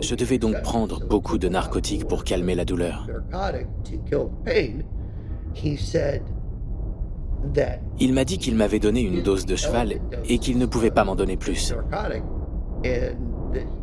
Je 0.00 0.14
devais 0.14 0.38
donc 0.38 0.60
prendre 0.62 1.06
beaucoup 1.06 1.38
de 1.38 1.48
narcotiques 1.48 2.06
pour 2.06 2.24
calmer 2.24 2.54
la 2.54 2.64
douleur. 2.64 3.06
Il 7.98 8.12
m'a 8.12 8.24
dit 8.24 8.38
qu'il 8.38 8.56
m'avait 8.56 8.78
donné 8.78 9.00
une 9.00 9.22
dose 9.22 9.46
de 9.46 9.56
cheval 9.56 9.94
et 10.28 10.38
qu'il 10.38 10.58
ne 10.58 10.66
pouvait 10.66 10.90
pas 10.90 11.04
m'en 11.04 11.16
donner 11.16 11.36
plus. 11.36 11.74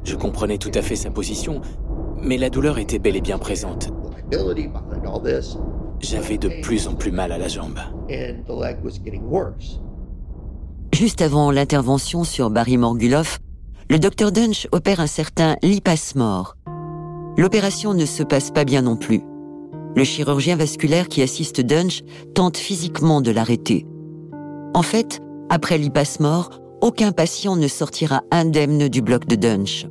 Je 0.04 0.16
comprenais 0.16 0.58
tout 0.58 0.72
à 0.74 0.82
fait 0.82 0.96
sa 0.96 1.10
position, 1.10 1.62
mais 2.22 2.38
la 2.38 2.50
douleur 2.50 2.78
était 2.78 3.00
bel 3.00 3.16
et 3.16 3.22
bien 3.22 3.38
présente. 3.38 3.92
J'avais 6.00 6.38
de 6.38 6.50
plus 6.62 6.88
en 6.88 6.96
plus 6.96 7.12
mal 7.12 7.32
à 7.32 7.38
la 7.38 7.48
jambe. 7.48 7.80
Juste 10.94 11.22
avant 11.22 11.52
l'intervention 11.52 12.24
sur 12.24 12.50
Barry 12.50 12.78
Morguloff, 12.78 13.40
le 13.90 14.00
docteur 14.00 14.32
Dunch 14.32 14.68
opère 14.72 15.00
un 15.00 15.08
certain 15.08 15.56
Lipasmore. 15.64 16.56
L'opération 17.38 17.94
ne 17.94 18.06
se 18.06 18.24
passe 18.24 18.52
pas 18.52 18.66
bien 18.66 18.82
non 18.82 18.96
plus. 18.96 19.22
Le 19.96 20.04
chirurgien 20.04 20.56
vasculaire 20.56 21.08
qui 21.08 21.22
assiste 21.22 21.62
Dunch 21.62 22.02
tente 22.36 22.58
physiquement 22.58 23.22
de 23.22 23.32
l'arrêter. 23.32 23.86
En 24.74 24.84
fait, 24.84 25.20
après 25.50 25.78
Lipasmore, 25.78 26.50
aucun 26.82 27.12
patient 27.12 27.56
ne 27.56 27.68
sortira 27.68 28.22
indemne 28.32 28.88
du 28.88 29.02
bloc 29.02 29.26
de 29.26 29.36
Dunch. 29.36 29.88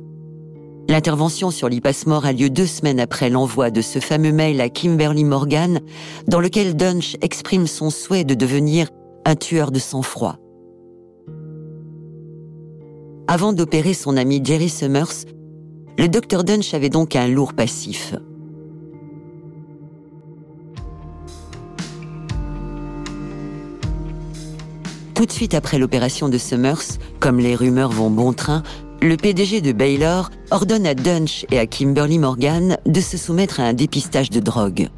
L'intervention 0.89 1.51
sur 1.51 1.67
l'Ipasmore 1.67 2.25
a 2.25 2.31
lieu 2.31 2.49
deux 2.49 2.65
semaines 2.65 3.01
après 3.01 3.29
l'envoi 3.29 3.71
de 3.71 3.81
ce 3.81 3.99
fameux 3.99 4.31
mail 4.31 4.61
à 4.61 4.69
Kimberly 4.69 5.25
Morgan, 5.25 5.81
dans 6.27 6.39
lequel 6.39 6.77
Dunch 6.77 7.17
exprime 7.21 7.67
son 7.67 7.89
souhait 7.89 8.23
de 8.23 8.35
devenir 8.35 8.87
un 9.25 9.35
tueur 9.35 9.71
de 9.71 9.79
sang-froid. 9.79 10.37
Avant 13.27 13.51
d'opérer 13.51 13.93
son 13.93 14.15
ami 14.15 14.39
Jerry 14.41 14.69
Summers, 14.69 15.25
le 15.97 16.07
docteur 16.07 16.45
Dunch 16.45 16.73
avait 16.73 16.89
donc 16.89 17.17
un 17.17 17.27
lourd 17.27 17.53
passif. 17.53 18.15
Tout 25.13 25.25
de 25.25 25.31
suite 25.31 25.55
après 25.55 25.79
l'opération 25.79 26.29
de 26.29 26.37
Summers, 26.37 26.99
comme 27.19 27.39
les 27.39 27.55
rumeurs 27.55 27.91
vont 27.91 28.11
bon 28.11 28.31
train, 28.31 28.63
le 29.01 29.15
PDG 29.15 29.61
de 29.61 29.71
Baylor 29.71 30.31
ordonne 30.51 30.87
à 30.87 30.93
Dunch 30.93 31.45
et 31.51 31.59
à 31.59 31.65
Kimberly 31.65 32.19
Morgan 32.19 32.77
de 32.85 33.01
se 33.01 33.17
soumettre 33.17 33.59
à 33.59 33.63
un 33.63 33.73
dépistage 33.73 34.29
de 34.29 34.39
drogue. 34.39 34.89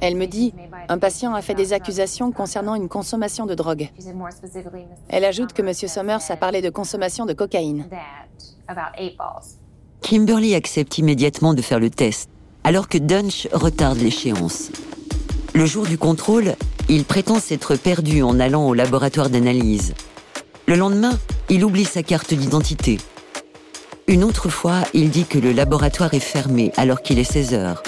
Elle 0.00 0.16
me 0.16 0.26
dit, 0.26 0.54
un 0.88 0.98
patient 0.98 1.34
a 1.34 1.42
fait 1.42 1.54
des 1.54 1.72
accusations 1.72 2.32
concernant 2.32 2.74
une 2.74 2.88
consommation 2.88 3.46
de 3.46 3.54
drogue. 3.54 3.90
Elle 5.08 5.24
ajoute 5.24 5.52
que 5.52 5.62
M. 5.62 5.72
Summers 5.74 6.30
a 6.30 6.36
parlé 6.36 6.62
de 6.62 6.70
consommation 6.70 7.26
de 7.26 7.34
cocaïne. 7.34 7.86
Kimberly 10.00 10.54
accepte 10.54 10.98
immédiatement 10.98 11.54
de 11.54 11.62
faire 11.62 11.78
le 11.78 11.90
test, 11.90 12.30
alors 12.64 12.88
que 12.88 12.98
Dunch 12.98 13.48
retarde 13.52 13.98
l'échéance. 13.98 14.70
Le 15.54 15.66
jour 15.66 15.86
du 15.86 15.98
contrôle, 15.98 16.54
il 16.88 17.04
prétend 17.04 17.38
s'être 17.38 17.76
perdu 17.76 18.22
en 18.22 18.40
allant 18.40 18.66
au 18.66 18.74
laboratoire 18.74 19.28
d'analyse. 19.28 19.94
Le 20.72 20.78
lendemain, 20.78 21.18
il 21.50 21.66
oublie 21.66 21.84
sa 21.84 22.02
carte 22.02 22.32
d'identité. 22.32 22.96
Une 24.06 24.24
autre 24.24 24.48
fois, 24.48 24.76
il 24.94 25.10
dit 25.10 25.26
que 25.26 25.36
le 25.36 25.52
laboratoire 25.52 26.14
est 26.14 26.18
fermé 26.18 26.72
alors 26.78 27.02
qu'il 27.02 27.18
est 27.18 27.30
16 27.30 27.52
heures. 27.52 27.82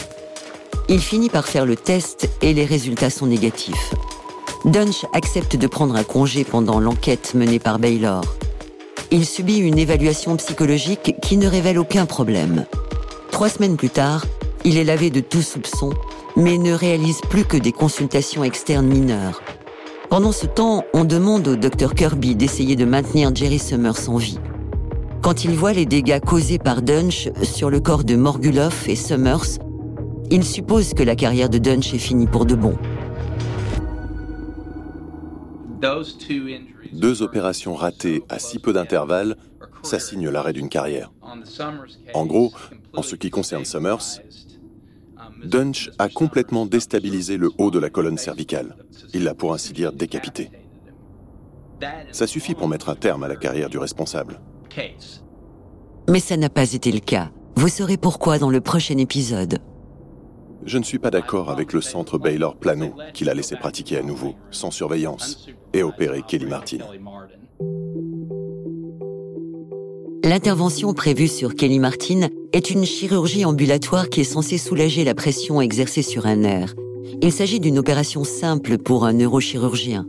Il 0.90 1.00
finit 1.00 1.30
par 1.30 1.46
faire 1.46 1.64
le 1.64 1.76
test 1.76 2.28
et 2.42 2.52
les 2.52 2.66
résultats 2.66 3.08
sont 3.08 3.24
négatifs. 3.24 3.94
Dunch 4.66 5.06
accepte 5.14 5.56
de 5.56 5.66
prendre 5.66 5.96
un 5.96 6.04
congé 6.04 6.44
pendant 6.44 6.78
l'enquête 6.78 7.32
menée 7.32 7.58
par 7.58 7.78
Baylor. 7.78 8.22
Il 9.10 9.24
subit 9.24 9.56
une 9.56 9.78
évaluation 9.78 10.36
psychologique 10.36 11.14
qui 11.22 11.38
ne 11.38 11.48
révèle 11.48 11.78
aucun 11.78 12.04
problème. 12.04 12.66
Trois 13.30 13.48
semaines 13.48 13.78
plus 13.78 13.88
tard, 13.88 14.26
il 14.62 14.76
est 14.76 14.84
lavé 14.84 15.08
de 15.08 15.20
tout 15.20 15.40
soupçon, 15.40 15.94
mais 16.36 16.58
ne 16.58 16.74
réalise 16.74 17.22
plus 17.30 17.46
que 17.46 17.56
des 17.56 17.72
consultations 17.72 18.44
externes 18.44 18.88
mineures. 18.88 19.40
Pendant 20.14 20.30
ce 20.30 20.46
temps, 20.46 20.84
on 20.92 21.04
demande 21.04 21.48
au 21.48 21.56
docteur 21.56 21.92
Kirby 21.92 22.36
d'essayer 22.36 22.76
de 22.76 22.84
maintenir 22.84 23.34
Jerry 23.34 23.58
Summers 23.58 24.08
en 24.08 24.16
vie. 24.16 24.38
Quand 25.22 25.44
il 25.44 25.56
voit 25.56 25.72
les 25.72 25.86
dégâts 25.86 26.20
causés 26.20 26.60
par 26.60 26.82
Dunch 26.82 27.30
sur 27.42 27.68
le 27.68 27.80
corps 27.80 28.04
de 28.04 28.14
Morguloff 28.14 28.88
et 28.88 28.94
Summers, 28.94 29.58
il 30.30 30.44
suppose 30.44 30.94
que 30.94 31.02
la 31.02 31.16
carrière 31.16 31.48
de 31.48 31.58
Dunch 31.58 31.92
est 31.94 31.98
finie 31.98 32.28
pour 32.28 32.46
de 32.46 32.54
bon. 32.54 32.78
Deux 36.92 37.22
opérations 37.22 37.74
ratées 37.74 38.22
à 38.28 38.38
si 38.38 38.60
peu 38.60 38.72
d'intervalle, 38.72 39.36
ça 39.82 39.98
signe 39.98 40.28
l'arrêt 40.28 40.52
d'une 40.52 40.68
carrière. 40.68 41.10
En 42.14 42.24
gros, 42.24 42.52
en 42.92 43.02
ce 43.02 43.16
qui 43.16 43.30
concerne 43.30 43.64
Summers, 43.64 44.20
Dunch 45.44 45.90
a 45.98 46.08
complètement 46.08 46.66
déstabilisé 46.66 47.36
le 47.36 47.50
haut 47.58 47.70
de 47.70 47.78
la 47.78 47.90
colonne 47.90 48.18
cervicale. 48.18 48.76
Il 49.12 49.24
l'a 49.24 49.34
pour 49.34 49.52
ainsi 49.52 49.72
dire 49.72 49.92
décapité. 49.92 50.50
Ça 52.12 52.26
suffit 52.26 52.54
pour 52.54 52.68
mettre 52.68 52.88
un 52.88 52.94
terme 52.94 53.24
à 53.24 53.28
la 53.28 53.36
carrière 53.36 53.68
du 53.68 53.78
responsable. 53.78 54.40
Mais 56.08 56.20
ça 56.20 56.36
n'a 56.36 56.50
pas 56.50 56.72
été 56.72 56.92
le 56.92 57.00
cas. 57.00 57.30
Vous 57.56 57.68
saurez 57.68 57.96
pourquoi 57.96 58.38
dans 58.38 58.50
le 58.50 58.60
prochain 58.60 58.98
épisode. 58.98 59.58
Je 60.64 60.78
ne 60.78 60.82
suis 60.82 60.98
pas 60.98 61.10
d'accord 61.10 61.50
avec 61.50 61.72
le 61.72 61.80
centre 61.80 62.18
Baylor 62.18 62.56
Plano 62.56 62.94
qu'il 63.12 63.28
a 63.28 63.34
laissé 63.34 63.54
pratiquer 63.56 63.98
à 63.98 64.02
nouveau, 64.02 64.34
sans 64.50 64.70
surveillance, 64.70 65.46
et 65.72 65.82
opérer 65.82 66.22
Kelly 66.26 66.46
Martin. 66.46 66.78
L'intervention 70.24 70.94
prévue 70.94 71.28
sur 71.28 71.54
Kelly 71.54 71.78
Martin 71.78 72.28
est 72.54 72.70
une 72.70 72.86
chirurgie 72.86 73.44
ambulatoire 73.44 74.08
qui 74.08 74.22
est 74.22 74.24
censée 74.24 74.56
soulager 74.56 75.04
la 75.04 75.14
pression 75.14 75.60
exercée 75.60 76.00
sur 76.00 76.24
un 76.24 76.36
nerf. 76.36 76.74
Il 77.20 77.30
s'agit 77.30 77.60
d'une 77.60 77.78
opération 77.78 78.24
simple 78.24 78.78
pour 78.78 79.04
un 79.04 79.12
neurochirurgien. 79.12 80.06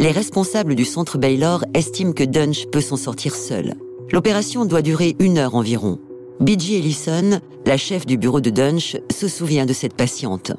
Les 0.00 0.10
responsables 0.10 0.74
du 0.74 0.86
centre 0.86 1.18
Baylor 1.18 1.66
estiment 1.74 2.14
que 2.14 2.24
Dunch 2.24 2.64
peut 2.72 2.80
s'en 2.80 2.96
sortir 2.96 3.34
seul. 3.34 3.74
L'opération 4.10 4.64
doit 4.64 4.80
durer 4.80 5.16
une 5.18 5.36
heure 5.36 5.54
environ. 5.54 5.98
B.G. 6.40 6.78
Ellison, 6.78 7.38
la 7.66 7.76
chef 7.76 8.06
du 8.06 8.16
bureau 8.16 8.40
de 8.40 8.48
Dunch, 8.48 8.96
se 9.10 9.28
souvient 9.28 9.66
de 9.66 9.74
cette 9.74 9.94
patiente. 9.94 10.52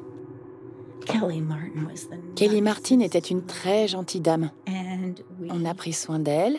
Kelly 2.36 2.62
Martin 2.62 3.00
était 3.00 3.20
une 3.20 3.46
très 3.46 3.88
gentille 3.88 4.22
dame. 4.22 4.52
On 5.50 5.66
a 5.66 5.74
pris 5.74 5.94
soin 5.94 6.20
d'elle. 6.20 6.58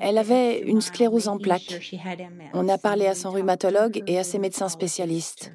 Elle 0.00 0.18
avait 0.18 0.60
une 0.60 0.80
sclérose 0.80 1.28
en 1.28 1.38
plaques. 1.38 1.96
On 2.54 2.68
a 2.68 2.78
parlé 2.78 3.06
à 3.06 3.14
son 3.14 3.30
rhumatologue 3.30 4.02
et 4.06 4.18
à 4.18 4.24
ses 4.24 4.38
médecins 4.38 4.68
spécialistes. 4.68 5.52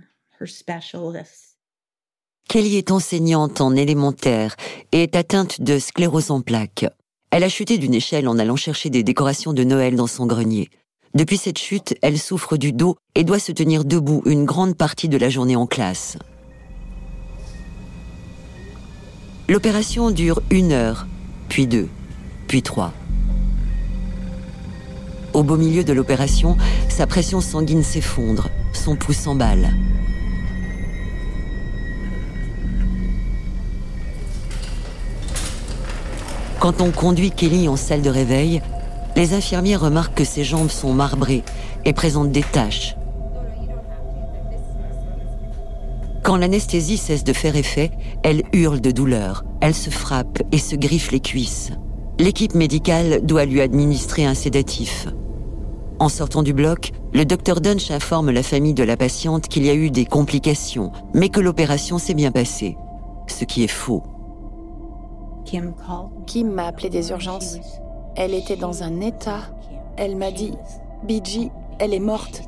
Kelly 2.48 2.78
est 2.78 2.92
enseignante 2.92 3.62
en 3.62 3.76
élémentaire 3.76 4.56
et 4.92 5.04
est 5.04 5.16
atteinte 5.16 5.62
de 5.62 5.80
sclérose 5.80 6.32
en 6.32 6.42
plaques. 6.42 6.86
Elle 7.32 7.44
a 7.44 7.50
chuté 7.50 7.78
d'une 7.78 7.94
échelle 7.94 8.28
en 8.28 8.38
allant 8.38 8.56
chercher 8.56 8.90
des 8.90 9.04
décorations 9.04 9.54
de 9.54 9.64
Noël 9.64 9.96
dans 9.96 10.08
son 10.08 10.26
grenier. 10.26 10.70
Depuis 11.16 11.38
cette 11.38 11.58
chute, 11.58 11.96
elle 12.02 12.20
souffre 12.20 12.58
du 12.58 12.72
dos 12.72 12.98
et 13.16 13.24
doit 13.24 13.40
se 13.40 13.52
tenir 13.52 13.86
debout 13.86 14.22
une 14.26 14.46
grande 14.46 14.78
partie 14.78 15.10
de 15.10 15.18
la 15.18 15.30
journée 15.30 15.56
en 15.56 15.66
classe. 15.66 16.18
L'opération 19.48 20.10
dure 20.10 20.42
une 20.50 20.72
heure, 20.72 21.06
puis 21.50 21.68
deux, 21.68 21.88
puis 22.48 22.64
trois. 22.64 22.94
Au 25.34 25.44
beau 25.44 25.56
milieu 25.56 25.84
de 25.84 25.94
l'opération, 25.94 26.58
sa 26.90 27.06
pression 27.06 27.42
sanguine 27.42 27.84
s'effondre, 27.84 28.50
son 28.74 28.96
pouls 28.96 29.14
s'emballe. 29.14 29.70
Quand 36.60 36.82
on 36.82 36.90
conduit 36.90 37.30
Kelly 37.30 37.68
en 37.68 37.76
salle 37.76 38.02
de 38.02 38.10
réveil, 38.10 38.64
les 39.16 39.36
infirmiers 39.36 39.76
remarquent 39.76 40.16
que 40.16 40.26
ses 40.26 40.44
jambes 40.44 40.72
sont 40.72 40.94
marbrées 40.94 41.44
et 41.86 41.94
présentent 41.94 42.32
des 42.32 42.42
taches. 42.42 42.96
Quand 46.26 46.38
l'anesthésie 46.38 46.98
cesse 46.98 47.24
de 47.24 47.34
faire 47.34 47.56
effet, 47.56 47.92
elle 48.24 48.42
hurle 48.52 48.82
de 48.82 48.90
douleur, 48.90 49.46
elle 49.62 49.76
se 49.76 49.92
frappe 49.92 50.40
et 50.52 50.58
se 50.58 50.76
griffe 50.76 51.12
les 51.12 51.20
cuisses. 51.20 51.72
L'équipe 52.18 52.56
médicale 52.56 53.24
doit 53.24 53.46
lui 53.46 53.62
administrer 53.62 54.26
un 54.26 54.34
sédatif. 54.34 55.08
En 56.00 56.10
sortant 56.10 56.42
du 56.42 56.52
bloc, 56.52 56.94
le 57.14 57.26
docteur 57.26 57.62
Dunch 57.62 57.92
informe 57.92 58.32
la 58.32 58.42
famille 58.42 58.74
de 58.74 58.84
la 58.84 58.98
patiente 58.98 59.48
qu'il 59.50 59.68
y 59.68 59.70
a 59.70 59.76
eu 59.76 59.92
des 59.92 60.06
complications, 60.06 60.92
mais 61.14 61.30
que 61.30 61.40
l'opération 61.40 62.00
s'est 62.00 62.16
bien 62.16 62.32
passée. 62.32 62.76
Ce 63.28 63.46
qui 63.46 63.64
est 63.64 63.68
faux. 63.68 64.02
Kim 65.46 66.50
m'a 66.50 66.66
appelé 66.66 66.90
des 66.90 67.12
urgences. 67.12 67.60
Elle 68.16 68.34
était 68.34 68.58
dans 68.58 68.82
un 68.82 69.00
état. 69.00 69.42
Elle 69.96 70.16
m'a 70.16 70.32
dit, 70.32 70.54
BG, 71.08 71.52
elle 71.78 71.94
est 71.94 72.00
morte. 72.00 72.42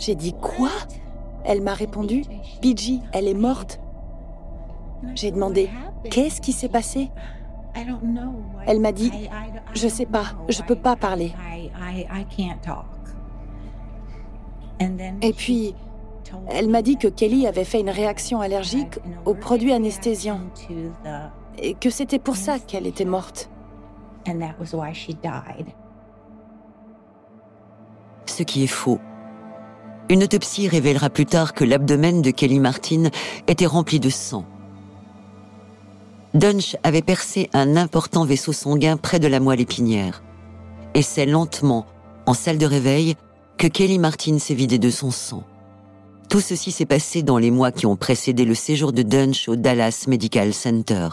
J'ai 0.00 0.14
dit 0.14 0.32
quoi? 0.40 0.70
Elle 1.44 1.60
m'a 1.60 1.74
répondu, 1.74 2.24
BG, 2.62 3.00
elle 3.12 3.28
est 3.28 3.34
morte. 3.34 3.80
J'ai 5.14 5.30
demandé, 5.30 5.68
qu'est-ce 6.10 6.40
qui 6.40 6.52
s'est 6.52 6.68
passé? 6.68 7.10
Elle 8.66 8.80
m'a 8.80 8.92
dit, 8.92 9.12
je 9.74 9.88
sais 9.88 10.06
pas, 10.06 10.24
je 10.48 10.62
peux 10.62 10.76
pas 10.76 10.96
parler. 10.96 11.34
Et 15.22 15.32
puis, 15.32 15.74
elle 16.48 16.68
m'a 16.68 16.82
dit 16.82 16.96
que 16.96 17.08
Kelly 17.08 17.46
avait 17.46 17.64
fait 17.64 17.80
une 17.80 17.90
réaction 17.90 18.40
allergique 18.40 18.98
aux 19.24 19.34
produits 19.34 19.72
anesthésiants 19.72 20.40
et 21.58 21.74
que 21.74 21.90
c'était 21.90 22.18
pour 22.18 22.36
ça 22.36 22.58
qu'elle 22.58 22.86
était 22.86 23.04
morte. 23.04 23.50
Ce 28.26 28.42
qui 28.42 28.64
est 28.64 28.68
faux. 28.68 28.98
Une 30.10 30.22
autopsie 30.22 30.68
révélera 30.68 31.08
plus 31.08 31.26
tard 31.26 31.54
que 31.54 31.64
l'abdomen 31.64 32.20
de 32.20 32.30
Kelly 32.30 32.60
Martin 32.60 33.10
était 33.48 33.66
rempli 33.66 34.00
de 34.00 34.10
sang. 34.10 34.44
Dunch 36.34 36.76
avait 36.82 37.02
percé 37.02 37.48
un 37.52 37.76
important 37.76 38.24
vaisseau 38.24 38.52
sanguin 38.52 38.96
près 38.96 39.18
de 39.18 39.28
la 39.28 39.40
moelle 39.40 39.60
épinière. 39.60 40.22
Et 40.94 41.02
c'est 41.02 41.26
lentement, 41.26 41.86
en 42.26 42.34
salle 42.34 42.58
de 42.58 42.66
réveil, 42.66 43.14
que 43.56 43.66
Kelly 43.66 43.98
Martin 43.98 44.38
s'est 44.38 44.54
vidé 44.54 44.78
de 44.78 44.90
son 44.90 45.10
sang. 45.10 45.44
Tout 46.28 46.40
ceci 46.40 46.72
s'est 46.72 46.86
passé 46.86 47.22
dans 47.22 47.38
les 47.38 47.50
mois 47.50 47.70
qui 47.70 47.86
ont 47.86 47.96
précédé 47.96 48.44
le 48.44 48.54
séjour 48.54 48.92
de 48.92 49.02
Dunch 49.02 49.48
au 49.48 49.56
Dallas 49.56 50.04
Medical 50.08 50.52
Center. 50.52 51.08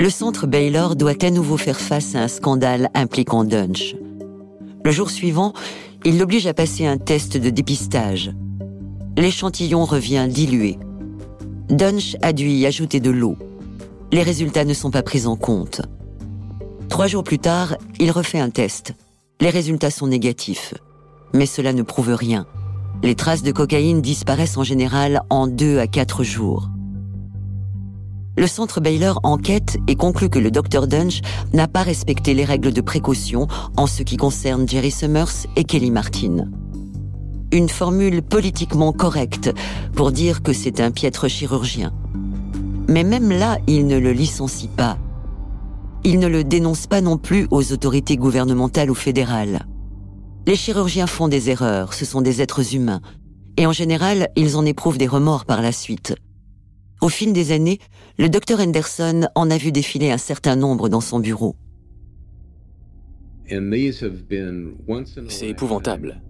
Le 0.00 0.10
centre 0.10 0.46
Baylor 0.46 0.96
doit 0.96 1.24
à 1.24 1.30
nouveau 1.30 1.56
faire 1.56 1.80
face 1.80 2.14
à 2.14 2.22
un 2.22 2.28
scandale 2.28 2.90
impliquant 2.94 3.44
Dunch. 3.44 3.94
Le 4.84 4.90
jour 4.90 5.08
suivant, 5.08 5.52
il 6.04 6.18
l'oblige 6.18 6.46
à 6.46 6.54
passer 6.54 6.84
un 6.84 6.98
test 6.98 7.36
de 7.36 7.48
dépistage. 7.48 8.32
L'échantillon 9.16 9.84
revient 9.84 10.26
dilué. 10.28 10.78
Dunch 11.68 12.16
a 12.22 12.32
dû 12.32 12.48
y 12.48 12.66
ajouter 12.66 12.98
de 13.00 13.10
l'eau. 13.10 13.36
Les 14.12 14.22
résultats 14.22 14.64
ne 14.64 14.74
sont 14.74 14.90
pas 14.90 15.02
pris 15.02 15.26
en 15.26 15.36
compte. 15.36 15.80
Trois 16.88 17.06
jours 17.06 17.24
plus 17.24 17.38
tard, 17.38 17.76
il 18.00 18.10
refait 18.10 18.40
un 18.40 18.50
test. 18.50 18.94
Les 19.40 19.50
résultats 19.50 19.90
sont 19.90 20.08
négatifs. 20.08 20.74
Mais 21.32 21.46
cela 21.46 21.72
ne 21.72 21.82
prouve 21.82 22.12
rien. 22.14 22.46
Les 23.02 23.14
traces 23.14 23.42
de 23.42 23.52
cocaïne 23.52 24.02
disparaissent 24.02 24.56
en 24.56 24.64
général 24.64 25.22
en 25.30 25.46
deux 25.46 25.78
à 25.78 25.86
quatre 25.86 26.24
jours. 26.24 26.68
Le 28.36 28.48
centre 28.48 28.80
Baylor 28.80 29.20
enquête 29.22 29.78
et 29.86 29.94
conclut 29.94 30.28
que 30.28 30.40
le 30.40 30.50
Dr 30.50 30.88
Dunch 30.88 31.20
n'a 31.52 31.68
pas 31.68 31.82
respecté 31.82 32.34
les 32.34 32.44
règles 32.44 32.72
de 32.72 32.80
précaution 32.80 33.46
en 33.76 33.86
ce 33.86 34.02
qui 34.02 34.16
concerne 34.16 34.68
Jerry 34.68 34.90
Summers 34.90 35.46
et 35.54 35.62
Kelly 35.62 35.92
Martin. 35.92 36.48
Une 37.52 37.68
formule 37.68 38.22
politiquement 38.22 38.92
correcte 38.92 39.52
pour 39.94 40.10
dire 40.10 40.42
que 40.42 40.52
c'est 40.52 40.80
un 40.80 40.90
piètre 40.90 41.28
chirurgien. 41.28 41.92
Mais 42.88 43.04
même 43.04 43.30
là, 43.30 43.58
il 43.68 43.86
ne 43.86 43.98
le 43.98 44.10
licencie 44.10 44.68
pas. 44.68 44.98
Il 46.02 46.18
ne 46.18 46.26
le 46.26 46.42
dénonce 46.42 46.88
pas 46.88 47.00
non 47.00 47.18
plus 47.18 47.46
aux 47.52 47.72
autorités 47.72 48.16
gouvernementales 48.16 48.90
ou 48.90 48.94
fédérales. 48.94 49.64
Les 50.48 50.56
chirurgiens 50.56 51.06
font 51.06 51.28
des 51.28 51.50
erreurs, 51.50 51.94
ce 51.94 52.04
sont 52.04 52.20
des 52.20 52.42
êtres 52.42 52.74
humains, 52.74 53.00
et 53.56 53.66
en 53.66 53.72
général, 53.72 54.28
ils 54.34 54.56
en 54.56 54.66
éprouvent 54.66 54.98
des 54.98 55.06
remords 55.06 55.44
par 55.44 55.62
la 55.62 55.70
suite. 55.70 56.14
Au 57.04 57.10
fil 57.10 57.34
des 57.34 57.52
années, 57.52 57.80
le 58.16 58.30
docteur 58.30 58.60
Henderson 58.60 59.28
en 59.34 59.50
a 59.50 59.58
vu 59.58 59.72
défiler 59.72 60.10
un 60.10 60.16
certain 60.16 60.56
nombre 60.56 60.88
dans 60.88 61.02
son 61.02 61.20
bureau. 61.20 61.54
C'est 65.28 65.48
épouvantable. 65.50 66.22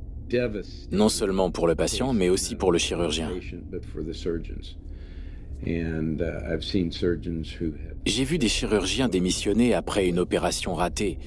Non 0.90 1.08
seulement 1.08 1.52
pour 1.52 1.68
le 1.68 1.76
patient, 1.76 2.12
mais 2.12 2.28
aussi 2.28 2.56
pour 2.56 2.72
le 2.72 2.78
chirurgien. 2.78 3.30
J'ai 8.04 8.24
vu 8.24 8.38
des 8.38 8.48
chirurgiens 8.48 9.08
démissionner 9.08 9.74
après 9.74 10.08
une 10.08 10.18
opération 10.18 10.74
ratée 10.74 11.18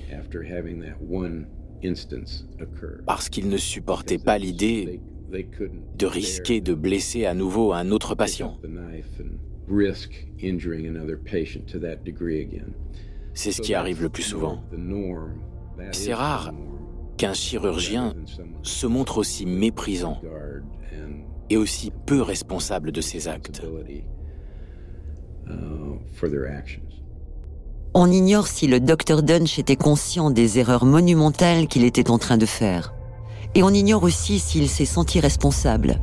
parce 3.06 3.30
qu'ils 3.30 3.48
ne 3.48 3.58
supportaient 3.58 4.18
pas 4.18 4.38
l'idée 4.38 5.00
de 5.30 6.06
risquer 6.06 6.62
de 6.62 6.74
blesser 6.74 7.26
à 7.26 7.34
nouveau 7.34 7.74
un 7.74 7.92
autre 7.92 8.16
patient. 8.16 8.58
C'est 13.34 13.52
ce 13.52 13.62
qui 13.62 13.74
arrive 13.74 14.02
le 14.02 14.10
plus 14.10 14.24
souvent. 14.24 14.64
C'est 15.92 16.14
rare 16.14 16.54
qu'un 17.18 17.34
chirurgien 17.34 18.14
se 18.62 18.88
montre 18.88 19.18
aussi 19.18 19.46
méprisant 19.46 20.22
et 21.50 21.58
aussi 21.58 21.92
peu 22.06 22.22
responsable 22.22 22.92
de 22.92 23.02
ses 23.02 23.28
actes. 23.28 23.62
On 27.94 28.12
ignore 28.12 28.48
si 28.48 28.68
le 28.68 28.80
docteur 28.80 29.24
Dunch 29.24 29.58
était 29.60 29.76
conscient 29.76 30.30
des 30.30 30.60
erreurs 30.60 30.86
monumentales 30.86 31.68
qu'il 31.68 31.84
était 31.84 32.12
en 32.12 32.18
train 32.18 32.38
de 32.38 32.46
faire. 32.46 32.94
Et 33.56 33.64
on 33.64 33.70
ignore 33.70 34.04
aussi 34.04 34.40
s'il 34.40 34.70
s'est 34.70 34.86
senti 34.86 35.20
responsable. 35.20 36.00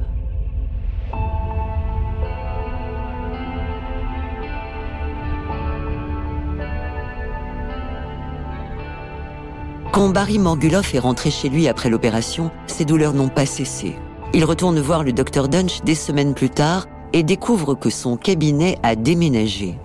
Quand 9.94 10.09
Barry 10.09 10.40
Morguloff 10.40 10.92
est 10.96 10.98
rentré 10.98 11.30
chez 11.30 11.48
lui 11.48 11.68
après 11.68 11.88
l'opération, 11.88 12.50
ses 12.66 12.85
douleurs 12.85 13.14
n'ont 13.14 13.28
pas 13.28 13.46
cessé. 13.46 13.94
Il 14.33 14.44
retourne 14.44 14.80
voir 14.80 15.04
le 15.04 15.12
docteur 15.12 15.48
Dunch 15.48 15.83
des 15.83 15.94
semaines 15.94 16.35
plus 16.35 16.50
tard 16.50 16.88
et 17.12 17.22
découvre 17.22 17.76
que 17.76 17.90
son 17.90 18.16
cabinet 18.16 18.76
a 18.83 18.96
déménagé. 18.96 19.78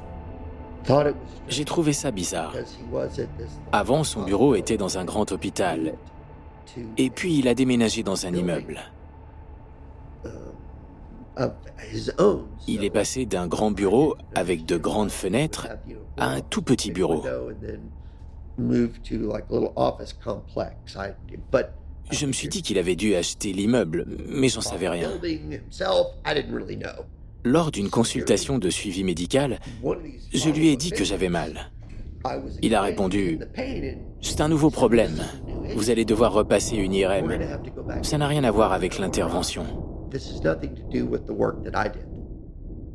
J'ai 1.48 1.66
trouvé 1.66 1.94
ça 1.94 2.10
bizarre. 2.10 2.54
Avant, 3.72 4.04
son 4.04 4.24
bureau 4.24 4.56
était 4.56 4.78
dans 4.78 4.98
un 4.98 5.06
grand 5.06 5.32
hôpital. 5.32 5.94
Et 6.98 7.10
puis, 7.10 7.40
il 7.40 7.48
a 7.48 7.56
déménagé 7.56 8.04
dans 8.04 8.26
un 8.26 8.34
immeuble. 8.34 8.80
Il 12.68 12.84
est 12.84 12.90
passé 12.90 13.26
d'un 13.26 13.48
grand 13.48 13.72
bureau 13.72 14.16
avec 14.36 14.66
de 14.66 14.78
grandes 14.78 15.12
fenêtres 15.12 15.68
à 16.18 16.30
un 16.30 16.42
tout 16.42 16.62
petit 16.62 16.92
bureau. 16.92 17.24
Je 22.12 22.26
me 22.26 22.32
suis 22.32 22.48
dit 22.50 22.62
qu'il 22.62 22.78
avait 22.78 22.96
dû 22.96 23.16
acheter 23.16 23.54
l'immeuble, 23.54 24.06
mais 24.28 24.50
j'en 24.50 24.62
savais 24.62 24.90
rien. 24.90 25.12
Lors 27.46 27.72
d'une 27.72 27.90
consultation 27.90 28.58
de 28.58 28.70
suivi 28.70 29.04
médical, 29.04 29.60
je 30.34 30.50
lui 30.50 30.70
ai 30.70 30.76
dit 30.76 30.92
que 30.92 31.06
j'avais 31.06 31.30
mal. 31.30 31.72
Il 32.62 32.76
a 32.76 32.82
répondu⁇ 32.82 33.40
C'est 34.22 34.42
un 34.42 34.50
nouveau 34.50 34.70
problème. 34.70 35.24
Vous 35.76 35.90
allez 35.90 36.06
devoir 36.06 36.34
repasser 36.34 36.76
une 36.78 36.94
IRM. 36.94 37.32
Ça 38.02 38.18
n'a 38.18 38.28
rien 38.28 38.44
à 38.44 38.52
voir 38.52 38.74
avec 38.74 38.98
l'intervention.⁇ 38.98 39.64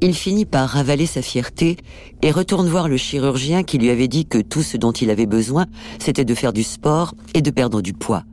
Il 0.01 0.14
finit 0.14 0.45
par 0.45 0.68
ravaler 0.68 1.07
sa 1.07 1.22
fierté 1.22 1.77
et 2.22 2.31
retourne 2.31 2.68
voir 2.68 2.89
le 2.89 2.97
chirurgien 2.97 3.62
qui 3.62 3.79
lui 3.79 3.91
avait 3.91 4.09
dit 4.09 4.27
que 4.27 4.39
tout 4.39 4.62
ce 4.62 4.77
dont 4.77 4.93
il 4.93 5.11
avait 5.11 5.27
besoin, 5.27 5.66
c'était 5.99 6.25
de 6.25 6.35
faire 6.35 6.53
du 6.53 6.62
sport 6.62 7.14
et 7.35 7.43
de 7.43 7.51
perdre 7.51 7.81
du 7.83 7.93
poids. 7.93 8.25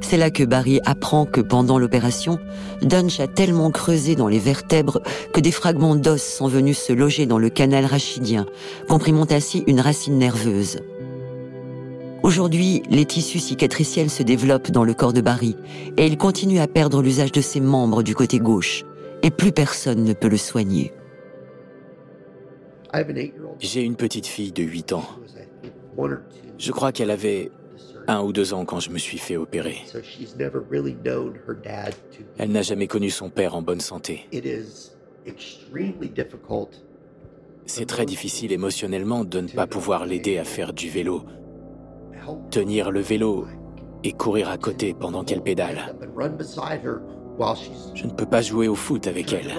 C'est 0.00 0.18
là 0.18 0.30
que 0.30 0.44
Barry 0.44 0.80
apprend 0.84 1.24
que 1.24 1.40
pendant 1.40 1.78
l'opération, 1.78 2.38
Dunch 2.82 3.20
a 3.20 3.26
tellement 3.26 3.70
creusé 3.70 4.16
dans 4.16 4.28
les 4.28 4.38
vertèbres 4.38 5.00
que 5.32 5.40
des 5.40 5.50
fragments 5.50 5.96
d'os 5.96 6.22
sont 6.22 6.46
venus 6.46 6.78
se 6.78 6.92
loger 6.92 7.24
dans 7.24 7.38
le 7.38 7.48
canal 7.48 7.86
rachidien, 7.86 8.44
comprimant 8.86 9.26
ainsi 9.30 9.64
une 9.66 9.80
racine 9.80 10.18
nerveuse. 10.18 10.80
Aujourd'hui, 12.24 12.82
les 12.88 13.04
tissus 13.04 13.38
cicatriciels 13.38 14.08
se 14.08 14.22
développent 14.22 14.70
dans 14.70 14.82
le 14.82 14.94
corps 14.94 15.12
de 15.12 15.20
Barry 15.20 15.56
et 15.98 16.06
il 16.06 16.16
continue 16.16 16.58
à 16.58 16.66
perdre 16.66 17.02
l'usage 17.02 17.32
de 17.32 17.42
ses 17.42 17.60
membres 17.60 18.02
du 18.02 18.14
côté 18.14 18.38
gauche 18.38 18.86
et 19.22 19.30
plus 19.30 19.52
personne 19.52 20.04
ne 20.04 20.14
peut 20.14 20.30
le 20.30 20.38
soigner. 20.38 20.94
J'ai 23.60 23.82
une 23.82 23.96
petite 23.96 24.26
fille 24.26 24.52
de 24.52 24.62
8 24.62 24.94
ans. 24.94 25.04
Je 26.56 26.72
crois 26.72 26.92
qu'elle 26.92 27.10
avait 27.10 27.50
un 28.06 28.22
ou 28.22 28.32
deux 28.32 28.54
ans 28.54 28.64
quand 28.64 28.80
je 28.80 28.88
me 28.88 28.96
suis 28.96 29.18
fait 29.18 29.36
opérer. 29.36 29.76
Elle 32.38 32.52
n'a 32.52 32.62
jamais 32.62 32.86
connu 32.86 33.10
son 33.10 33.28
père 33.28 33.54
en 33.54 33.60
bonne 33.60 33.80
santé. 33.80 34.26
C'est 37.66 37.86
très 37.86 38.06
difficile 38.06 38.52
émotionnellement 38.52 39.24
de 39.26 39.40
ne 39.40 39.48
pas 39.48 39.66
pouvoir 39.66 40.06
l'aider 40.06 40.38
à 40.38 40.44
faire 40.44 40.72
du 40.72 40.88
vélo, 40.88 41.24
tenir 42.50 42.90
le 42.90 43.00
vélo 43.00 43.46
et 44.02 44.12
courir 44.12 44.50
à 44.50 44.58
côté 44.58 44.94
pendant 44.94 45.24
qu'elle 45.24 45.42
pédale. 45.42 45.94
Je 47.94 48.04
ne 48.04 48.10
peux 48.10 48.26
pas 48.26 48.42
jouer 48.42 48.68
au 48.68 48.74
foot 48.74 49.06
avec 49.06 49.32
elle. 49.32 49.52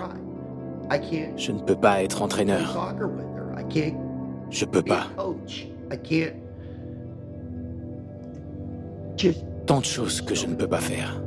Je 1.35 1.51
ne 1.51 1.59
peux 1.59 1.75
pas 1.75 2.03
être 2.03 2.21
entraîneur. 2.21 2.95
Je 4.49 4.65
peux 4.65 4.83
pas. 4.83 5.07
Tant 9.65 9.79
de 9.79 9.85
choses 9.85 10.21
que 10.21 10.35
je 10.35 10.45
ne 10.45 10.55
peux 10.55 10.67
pas 10.67 10.79
faire. 10.79 11.21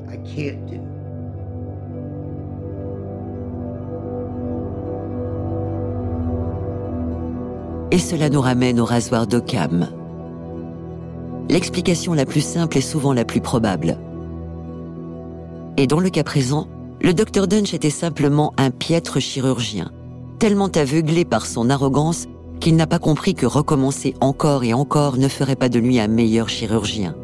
Et 7.90 7.98
cela 7.98 8.28
nous 8.28 8.40
ramène 8.40 8.78
au 8.78 8.84
rasoir 8.84 9.26
d'Occam. 9.26 9.88
L'explication 11.48 12.12
la 12.12 12.26
plus 12.26 12.42
simple 12.42 12.76
est 12.76 12.82
souvent 12.82 13.12
la 13.12 13.24
plus 13.24 13.40
probable. 13.40 13.98
Et 15.78 15.86
dans 15.86 16.00
le 16.00 16.10
cas 16.10 16.24
présent, 16.24 16.68
le 17.00 17.14
docteur 17.14 17.46
Dunch 17.46 17.72
était 17.72 17.90
simplement 17.90 18.52
un 18.58 18.70
piètre 18.70 19.20
chirurgien, 19.20 19.90
tellement 20.38 20.68
aveuglé 20.68 21.24
par 21.24 21.46
son 21.46 21.70
arrogance 21.70 22.26
qu'il 22.60 22.76
n'a 22.76 22.86
pas 22.86 22.98
compris 22.98 23.34
que 23.34 23.46
recommencer 23.46 24.14
encore 24.20 24.64
et 24.64 24.74
encore 24.74 25.16
ne 25.16 25.28
ferait 25.28 25.56
pas 25.56 25.68
de 25.68 25.78
lui 25.78 26.00
un 26.00 26.08
meilleur 26.08 26.48
chirurgien. 26.48 27.14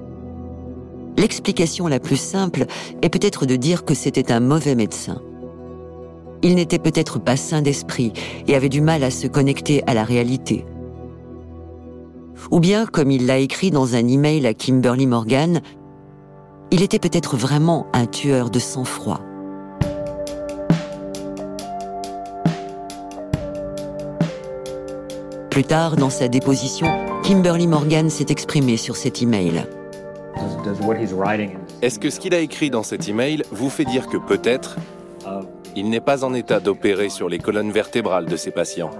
L'explication 1.16 1.86
la 1.86 2.00
plus 2.00 2.16
simple 2.16 2.66
est 3.02 3.08
peut-être 3.08 3.46
de 3.46 3.56
dire 3.56 3.84
que 3.84 3.94
c'était 3.94 4.32
un 4.32 4.40
mauvais 4.40 4.74
médecin. 4.74 5.20
Il 6.42 6.54
n'était 6.54 6.78
peut-être 6.78 7.18
pas 7.18 7.36
sain 7.36 7.62
d'esprit 7.62 8.12
et 8.46 8.54
avait 8.54 8.68
du 8.68 8.80
mal 8.80 9.02
à 9.02 9.10
se 9.10 9.26
connecter 9.26 9.82
à 9.86 9.94
la 9.94 10.04
réalité. 10.04 10.64
Ou 12.50 12.60
bien, 12.60 12.86
comme 12.86 13.10
il 13.10 13.26
l'a 13.26 13.38
écrit 13.38 13.70
dans 13.70 13.94
un 13.94 14.06
email 14.06 14.46
à 14.46 14.54
Kimberly 14.54 15.06
Morgan, 15.06 15.60
il 16.70 16.82
était 16.82 16.98
peut-être 16.98 17.36
vraiment 17.36 17.86
un 17.92 18.06
tueur 18.06 18.50
de 18.50 18.58
sang-froid. 18.58 19.20
Plus 25.50 25.64
tard, 25.64 25.94
dans 25.94 26.10
sa 26.10 26.26
déposition, 26.26 26.88
Kimberly 27.22 27.68
Morgan 27.68 28.10
s'est 28.10 28.26
exprimée 28.28 28.76
sur 28.76 28.96
cet 28.96 29.22
email. 29.22 29.64
Est-ce 31.80 31.98
que 32.00 32.10
ce 32.10 32.18
qu'il 32.18 32.34
a 32.34 32.40
écrit 32.40 32.70
dans 32.70 32.82
cet 32.82 33.08
email 33.08 33.44
vous 33.52 33.70
fait 33.70 33.84
dire 33.84 34.08
que 34.08 34.16
peut-être 34.16 34.76
il 35.76 35.90
n'est 35.90 36.00
pas 36.00 36.24
en 36.24 36.34
état 36.34 36.58
d'opérer 36.58 37.08
sur 37.08 37.28
les 37.28 37.38
colonnes 37.38 37.70
vertébrales 37.70 38.26
de 38.26 38.36
ses 38.36 38.50
patients? 38.50 38.90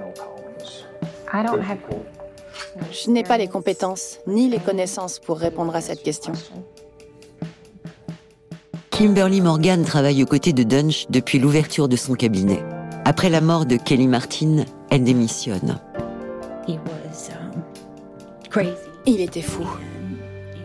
Je 2.91 3.11
n'ai 3.11 3.23
pas 3.23 3.39
les 3.39 3.49
compétences 3.49 4.19
ni 4.27 4.49
les 4.49 4.59
connaissances 4.59 5.19
pour 5.19 5.39
répondre 5.39 5.75
à 5.75 5.81
cette 5.81 6.03
question. 6.03 6.33
Kimberly 8.91 9.41
Morgan 9.41 9.85
travaille 9.85 10.23
aux 10.23 10.27
côtés 10.27 10.53
de 10.53 10.63
Dunch 10.63 11.07
depuis 11.11 11.39
l'ouverture 11.39 11.89
de 11.89 11.97
son 11.97 12.15
cabinet. 12.15 12.63
Après 13.05 13.29
la 13.29 13.41
mort 13.41 13.67
de 13.67 13.77
Kelly 13.77 14.07
Martin, 14.07 14.65
elle 14.91 15.05
démissionne. 15.05 15.81
Il 19.07 19.21
était 19.21 19.43
fou. 19.43 19.67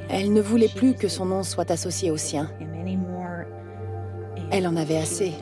Elle 0.09 0.31
ne 0.31 0.41
voulait 0.41 0.69
plus 0.69 0.93
que 0.93 1.07
son 1.07 1.25
nom 1.25 1.43
soit 1.43 1.71
associé 1.71 2.11
au 2.11 2.17
sien. 2.17 2.49
Elle 4.51 4.67
en 4.67 4.75
avait 4.75 4.97
assez. 4.97 5.33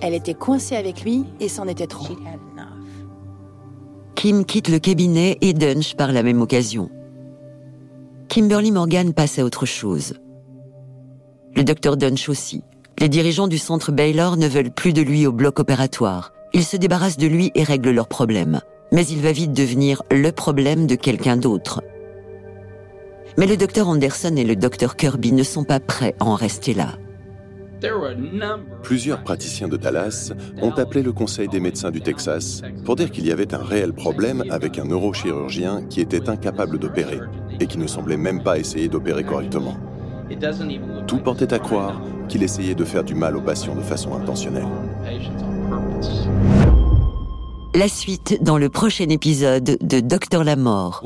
Elle 0.00 0.14
était 0.14 0.34
coincée 0.34 0.76
avec 0.76 1.02
lui 1.02 1.24
et 1.40 1.48
c'en 1.48 1.66
était 1.66 1.86
trop. 1.86 2.14
Kim 4.16 4.44
quitte 4.44 4.68
le 4.68 4.80
cabinet 4.80 5.38
et 5.40 5.52
Dunch 5.52 5.94
par 5.94 6.10
la 6.10 6.24
même 6.24 6.42
occasion. 6.42 6.90
Kimberly 8.28 8.72
Morgan 8.72 9.12
passe 9.14 9.38
à 9.38 9.44
autre 9.44 9.66
chose. 9.66 10.14
Le 11.54 11.62
docteur 11.62 11.96
Dunch 11.96 12.28
aussi. 12.28 12.64
Les 12.98 13.08
dirigeants 13.08 13.46
du 13.46 13.58
centre 13.58 13.92
Baylor 13.92 14.36
ne 14.36 14.48
veulent 14.48 14.72
plus 14.72 14.92
de 14.92 15.02
lui 15.02 15.26
au 15.26 15.32
bloc 15.32 15.60
opératoire. 15.60 16.32
Ils 16.52 16.64
se 16.64 16.76
débarrassent 16.76 17.18
de 17.18 17.28
lui 17.28 17.52
et 17.54 17.62
règlent 17.62 17.92
leurs 17.92 18.08
problèmes 18.08 18.60
mais 18.92 19.06
il 19.06 19.20
va 19.20 19.32
vite 19.32 19.52
devenir 19.52 20.02
le 20.10 20.30
problème 20.32 20.86
de 20.86 20.94
quelqu'un 20.94 21.36
d'autre. 21.36 21.82
Mais 23.38 23.46
le 23.46 23.56
docteur 23.56 23.88
Anderson 23.88 24.34
et 24.36 24.44
le 24.44 24.56
docteur 24.56 24.96
Kirby 24.96 25.32
ne 25.32 25.42
sont 25.42 25.64
pas 25.64 25.80
prêts 25.80 26.14
à 26.20 26.24
en 26.24 26.34
rester 26.34 26.72
là. 26.72 26.94
Plusieurs 28.82 29.22
praticiens 29.22 29.68
de 29.68 29.76
Dallas 29.76 30.32
ont 30.62 30.70
appelé 30.70 31.02
le 31.02 31.12
Conseil 31.12 31.48
des 31.48 31.60
médecins 31.60 31.90
du 31.90 32.00
Texas 32.00 32.62
pour 32.84 32.96
dire 32.96 33.10
qu'il 33.10 33.26
y 33.26 33.32
avait 33.32 33.54
un 33.54 33.62
réel 33.62 33.92
problème 33.92 34.44
avec 34.50 34.78
un 34.78 34.84
neurochirurgien 34.84 35.82
qui 35.88 36.00
était 36.00 36.28
incapable 36.28 36.78
d'opérer 36.78 37.20
et 37.60 37.66
qui 37.66 37.78
ne 37.78 37.86
semblait 37.86 38.16
même 38.16 38.42
pas 38.42 38.58
essayer 38.58 38.88
d'opérer 38.88 39.24
correctement. 39.24 39.76
Tout 41.06 41.18
portait 41.18 41.52
à 41.52 41.58
croire 41.58 42.00
qu'il 42.28 42.42
essayait 42.42 42.74
de 42.74 42.84
faire 42.84 43.04
du 43.04 43.14
mal 43.14 43.36
aux 43.36 43.42
patients 43.42 43.74
de 43.74 43.82
façon 43.82 44.14
intentionnelle. 44.14 44.66
La 47.74 47.88
suite 47.88 48.42
dans 48.42 48.58
le 48.58 48.70
prochain 48.70 49.08
épisode 49.10 49.76
de 49.80 50.00
Docteur 50.00 50.44
la 50.44 50.56
Mort. 50.56 51.02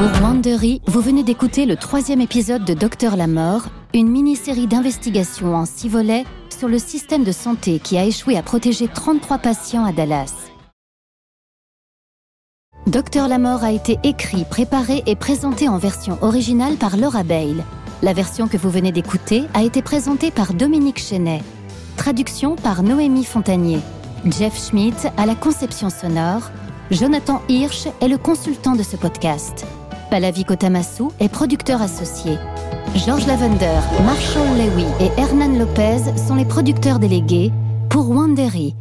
Wandery, 0.00 0.80
vous 0.86 1.02
venez 1.02 1.22
d'écouter 1.22 1.66
le 1.66 1.76
troisième 1.76 2.22
épisode 2.22 2.64
de 2.64 2.72
Docteur 2.72 3.16
la 3.16 3.26
Mort, 3.26 3.66
une 3.92 4.08
mini-série 4.08 4.66
d'investigation 4.66 5.54
en 5.54 5.66
six 5.66 5.90
volets 5.90 6.24
sur 6.48 6.68
le 6.68 6.78
système 6.78 7.22
de 7.22 7.32
santé 7.32 7.80
qui 7.80 7.98
a 7.98 8.06
échoué 8.06 8.38
à 8.38 8.42
protéger 8.42 8.88
33 8.88 9.36
patients 9.36 9.84
à 9.84 9.92
Dallas. 9.92 10.32
Docteur 12.86 13.28
la 13.28 13.36
Mort 13.36 13.62
a 13.62 13.72
été 13.72 13.98
écrit, 14.02 14.46
préparé 14.48 15.02
et 15.04 15.16
présenté 15.16 15.68
en 15.68 15.76
version 15.76 16.16
originale 16.22 16.76
par 16.76 16.96
Laura 16.96 17.22
Bale. 17.22 17.62
La 18.02 18.14
version 18.14 18.48
que 18.48 18.56
vous 18.56 18.70
venez 18.70 18.92
d'écouter 18.92 19.42
a 19.52 19.64
été 19.64 19.82
présentée 19.82 20.30
par 20.30 20.54
Dominique 20.54 20.98
Chenet. 20.98 21.42
Traduction 21.98 22.56
par 22.56 22.82
Noémie 22.82 23.26
Fontanier. 23.26 23.80
Jeff 24.24 24.66
Schmidt 24.66 25.08
à 25.18 25.26
la 25.26 25.34
conception 25.34 25.90
sonore. 25.90 26.50
Jonathan 26.90 27.42
Hirsch 27.50 27.86
est 28.00 28.08
le 28.08 28.16
consultant 28.16 28.76
de 28.76 28.82
ce 28.82 28.96
podcast. 28.96 29.66
Palavi 30.10 30.44
Kotamasu 30.44 31.04
est 31.20 31.28
producteur 31.28 31.80
associé. 31.80 32.36
George 32.96 33.26
Lavender, 33.28 33.78
Marshall 34.04 34.58
Lewy 34.58 34.84
et 35.00 35.20
Hernan 35.20 35.56
Lopez 35.56 35.98
sont 36.26 36.34
les 36.34 36.44
producteurs 36.44 36.98
délégués 36.98 37.52
pour 37.90 38.10
Wandery, 38.10 38.74